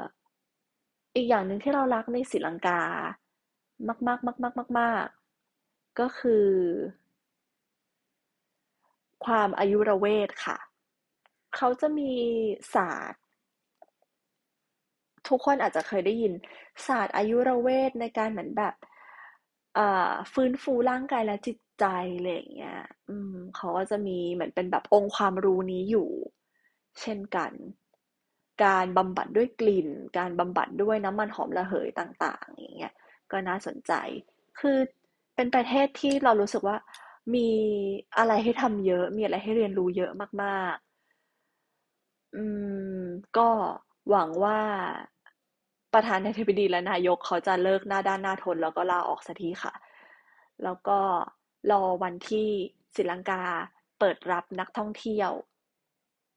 [1.14, 2.80] อีกอย่างหนึ่งที่เรารักในศรีลังกา
[3.88, 5.06] มากมากมากมากมากมาก
[5.98, 6.46] ก็คือ
[9.24, 10.58] ความอายุรเวทค่ะ
[11.56, 12.12] เขาจะมี
[12.74, 13.22] ศาสตร์
[15.28, 16.32] ทุกคนอาจจะเคยได้ยิน
[16.86, 18.74] ศาสตร์อายุรเวทในการเหมือนแบบ
[20.32, 21.84] ฟื้นฟูร่างกายและจิตใจ
[22.16, 26.08] อะไรอย่างเงี้ย อืม เขาก็จะมีเหมือนเป็นแบบองค์ความรู้นี้อยู่
[27.00, 27.52] เช่นกัน
[28.64, 29.88] การบำบัดด้วยกลิ่น
[30.18, 32.94] การบำบัดด้วยน้ำมันหอมระเหยต่างๆ อย่างเงี้ย
[33.30, 33.92] ก็น่าสนใจ
[34.61, 34.78] คือ
[35.34, 36.76] เป็นประเทศที่เรารู้สึกว่า
[37.34, 37.48] มี
[38.18, 40.11] อะไรให้ทำเยอะ มีอะไรให้เรียนรู้เยอะ
[40.42, 42.42] มากๆ อื
[43.02, 43.04] ม
[43.36, 43.48] ก็
[44.08, 44.58] หวังว่า
[45.94, 49.74] ประธานาธิบดีและนายกเขาจะเลิกหน้าด้านหน้าทนแล้วก็ลาออกสักทีค่ะ
[50.64, 50.98] แล้วก็
[51.70, 52.48] รอวันที่
[52.94, 53.42] ศรีลังกา
[53.98, 55.30] เปิดรับนักท่องเที่ยว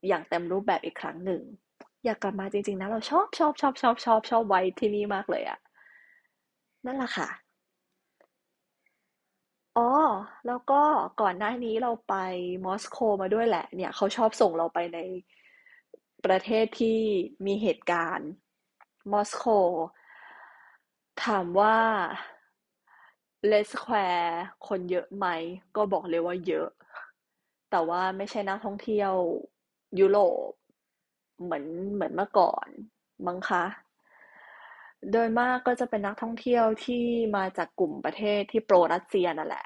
[0.08, 1.42] อย่างเต็มรูปแบบอีกครั้งหนึ่ง
[2.04, 5.60] อยากกลับมาจริง ๆ นะ เราชอบชอบชอบชอบชอบชอบไว้ที่นี่มากเลยอะ
[6.86, 7.28] นั่นแหละค่ะ
[9.78, 9.90] อ๋อ
[10.46, 10.82] แล้วก็
[11.22, 12.14] ก่อนหน้านี้เราไป
[12.66, 14.98] มอสโกมาด้วยแหละ เนี่ยเขาชอบส่งเราไปใน
[16.26, 17.00] ประเทศที่
[17.46, 18.30] มีเหตุการณ์
[19.12, 19.46] มอสโก
[21.24, 21.78] ถามว่า
[23.46, 25.26] เลสแควร์คนเยอะไหม
[25.76, 26.70] ก็บอกเลยว่าเยอะ
[27.70, 29.14] แต่ว่าไม่ใช่นักท่องเที่ยว
[30.00, 30.52] ยุโรป
[31.46, 32.68] เหมือนเหมือนเมื่อก่อน
[33.26, 33.64] มั้งคะ
[35.12, 37.04] โดยมากก็จะเป็นนักท่องเที่ยวที่
[37.36, 39.66] มาจากกลุ่มประเทศที่โปรรัสเซียนั่นแหละ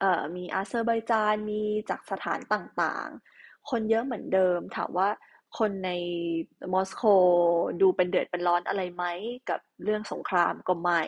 [0.00, 5.08] เอ่อ มีอาเซอร์ไบจาน มีจากสถานต่างๆ คนเยอะเหมือนเดิม ถามว่า
[5.58, 5.90] คนใน
[6.72, 7.02] มอสโก
[7.80, 9.04] ดูเป็นเดือดเป็นร้อนอะไรไหม
[9.48, 11.00] กับเรื่องสงครามก็ไม่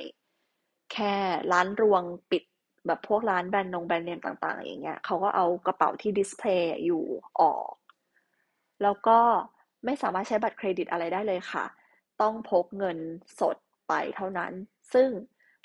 [0.92, 1.14] แค่
[1.52, 2.42] ร้านรวงปิด
[2.86, 7.04] แบบพวกร้านแบรนด์นงแบรนด์เนมต่างๆ อย่างเงี้ยเขาก็เอากระเป๋าที่ display อยู่
[7.40, 7.72] ออก
[8.82, 9.18] แล้วก็
[9.84, 11.64] ไม่สามารถใช้บัตรเครดิตอะไรได้เลยค่ะ
[12.20, 12.98] ต้องพกเงิน
[13.40, 13.56] สด
[13.88, 14.52] ไปเท่านั้น
[14.92, 15.08] ซึ่ง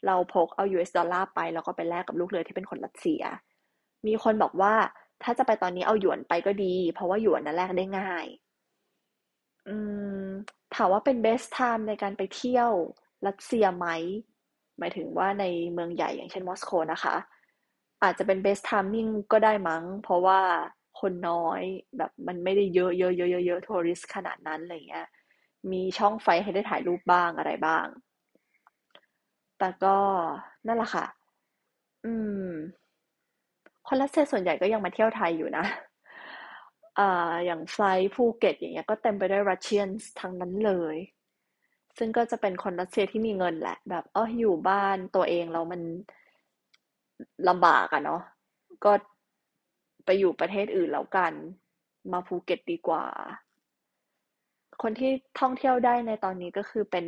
[0.05, 3.24] เราพกเอา US ดอลลาร์ไป แล้วก็ไปแลกกับลูกเรือที่เป็นคนรัสเซีย
[4.07, 4.74] มีคนบอกว่า
[5.24, 8.26] ถ้าจะไปตอนนี้เอาหยวนไปก็ดี เพราะว่าหยวนนั้นแลกได้ง่าย
[9.68, 9.76] อื
[10.24, 10.26] ม
[10.76, 12.72] ถามว่าเป็น best time ในการไปเที่ยว
[13.28, 13.88] รัสเซียไหม
[14.80, 17.16] หมายถึงว่าในเมืองใหญ่อย่างเช่นมอสโกนะคะ
[18.03, 20.41] อาจจะเป็น best timing ก็ได้มั้ง เพราะว่า
[21.04, 21.62] คนน้อย
[21.97, 25.08] แบบมันไม่ได้เยอะเยอะเยอะเยอะเยอะทัวริสขนาดนั้นอะไรเงี้ย
[25.72, 27.86] มีช่องไฟให้ได้ถ่ายรูปบ้างอะไรบ้าง
[29.58, 29.95] แต่ก็
[30.68, 31.06] นั่นแหละค่ะ
[32.06, 32.14] อื
[32.51, 32.54] ม
[33.88, 35.66] คนรัสเซียส่วนใหญ่ก็ยังมาเที่ยวไทยอยู่นะ
[36.99, 39.88] อ่าอย่าง flight ภูเก็ตอย่างเงี้ยก็เต็มไปด้วย Russian
[40.20, 40.95] ทั้งนั้นเลย
[41.97, 45.82] ซึ่งก็จะเป็นคนรัสเซียที่มีเงินแหละ แบบเอออยู่บ้านตัวเองแล้วมัน
[47.47, 48.22] ลำบากอะเนาะ
[48.84, 48.91] ก็
[50.06, 51.34] ไปอยู่ประเทศอื่นแล้วกัน
[52.12, 53.06] มาภูเก็ตดีกว่า
[54.82, 57.06] คนที่ท่องเที่ยวได้ในตอนนี้ก็คือเป็น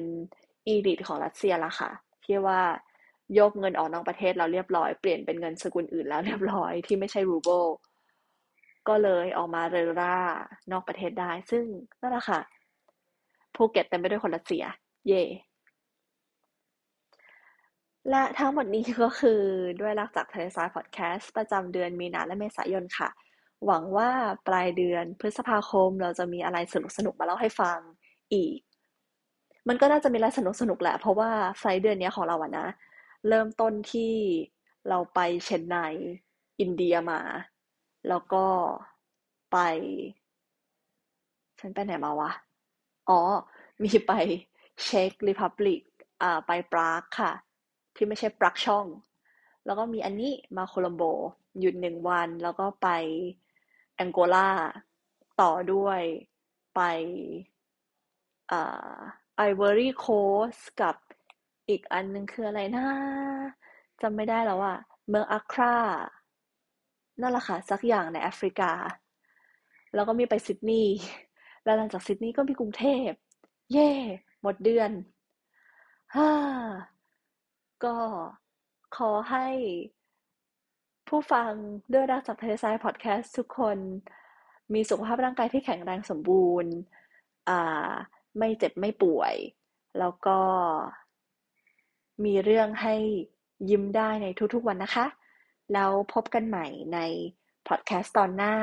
[0.68, 1.92] elite ของรัสเซียละค่ะ
[2.26, 2.62] ที่ว่า
[3.40, 7.64] ยกเงินออกนอกประเทศเราเรียบร้อย เปลี่ยนเป็นเงินสกุลอื่นแล้วเรียบร้อยที่ไม่ใช่รูเบิล
[8.88, 10.18] ก็เลยออกมาเรอร่า
[10.72, 11.64] นอกประเทศได้ ซึ่ง
[12.02, 12.40] นั่นแหละค่ะ
[13.56, 14.64] ภูเก็ตเต็มไปด้วยคนรัสเซีย
[15.08, 15.24] เย่
[18.10, 19.42] และทั้งหมดนี้ก็คือ
[19.82, 23.10] ด้วยรักจากทะเลทรายพอดแคสต์ประจำเดือนมีนาและเมษายนค่ะ
[23.66, 24.10] หวังว่า
[24.48, 26.58] ปลายเดือนพฤษภาคมเราจะมีอะไร
[26.98, 27.80] สนุกๆมาเล่าให้ฟัง
[28.34, 28.60] อีก
[29.68, 30.40] มันก็น่าจะมีอะไรส
[30.70, 31.30] นุกๆแหละ เพราะว่า
[31.60, 32.68] ไฟเดือนนี้ของเราอะนะ
[33.28, 34.14] เริ่มต้นที่
[34.90, 35.76] เราไปเชนไน
[36.60, 37.20] อินเดียมา
[38.08, 38.46] แล้วก็
[39.52, 39.58] ไป
[41.60, 42.32] ฉันไปไหนมาวะ
[43.10, 43.20] อ๋อ
[43.84, 44.12] มีไป
[44.84, 45.82] Czech Republic
[46.22, 47.32] อ่าไปปรากค่ะ
[47.96, 48.86] ที่ไม่ใช่ปากช่อง
[49.66, 51.04] แล้วก็มีอันนี้มาโคลัมโบ
[51.60, 52.88] หยุดหนึ่งวัน แล้วก็ไป
[53.96, 54.50] แองโกลา
[55.42, 56.02] ต่อด้วย
[56.76, 56.82] ไป
[59.38, 60.06] Ivory Coast
[60.54, 60.96] สกับ
[61.70, 62.86] อีกอันนึงคืออะไรนะ
[64.02, 64.78] จำไม่ได้แล้วอะ
[65.10, 65.76] เมืองอัครา
[67.22, 68.72] นั่นแหละค่ะสักอย่างในแอฟริกา
[69.96, 70.98] แล้วก็มีไปซิดนีย์
[71.64, 73.10] แล้วหลังจากซิดนีย์ก็มีกรุงเทพ
[73.74, 73.92] เย่
[74.42, 74.92] หมดเดือน
[76.16, 76.30] ฮ่า
[77.84, 77.96] ก็
[78.98, 79.48] ขอให้
[81.08, 81.52] ผู้ฟัง
[81.94, 83.78] ด้วยรักจากเทเลทรายพอดแคสต์ทุกคน
[84.74, 86.72] มีสุขภาพร่างกายที่แข็งแรงสมบูรณ์
[87.50, 87.92] อ่า
[88.38, 89.36] ไม่เจ็บไม่ป่วย
[90.00, 90.40] แล้วก็
[92.26, 92.96] มีเรื่องให้
[93.70, 95.06] ยิ้มได้ในทุกๆวันนะคะ
[95.74, 97.00] แล้วพบกันใหม่ใน
[97.68, 98.54] พอดแคสต์ตอนหน้า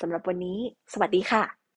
[0.00, 0.58] สำหรับวันนี้
[0.92, 1.61] สวัสดีค่ะ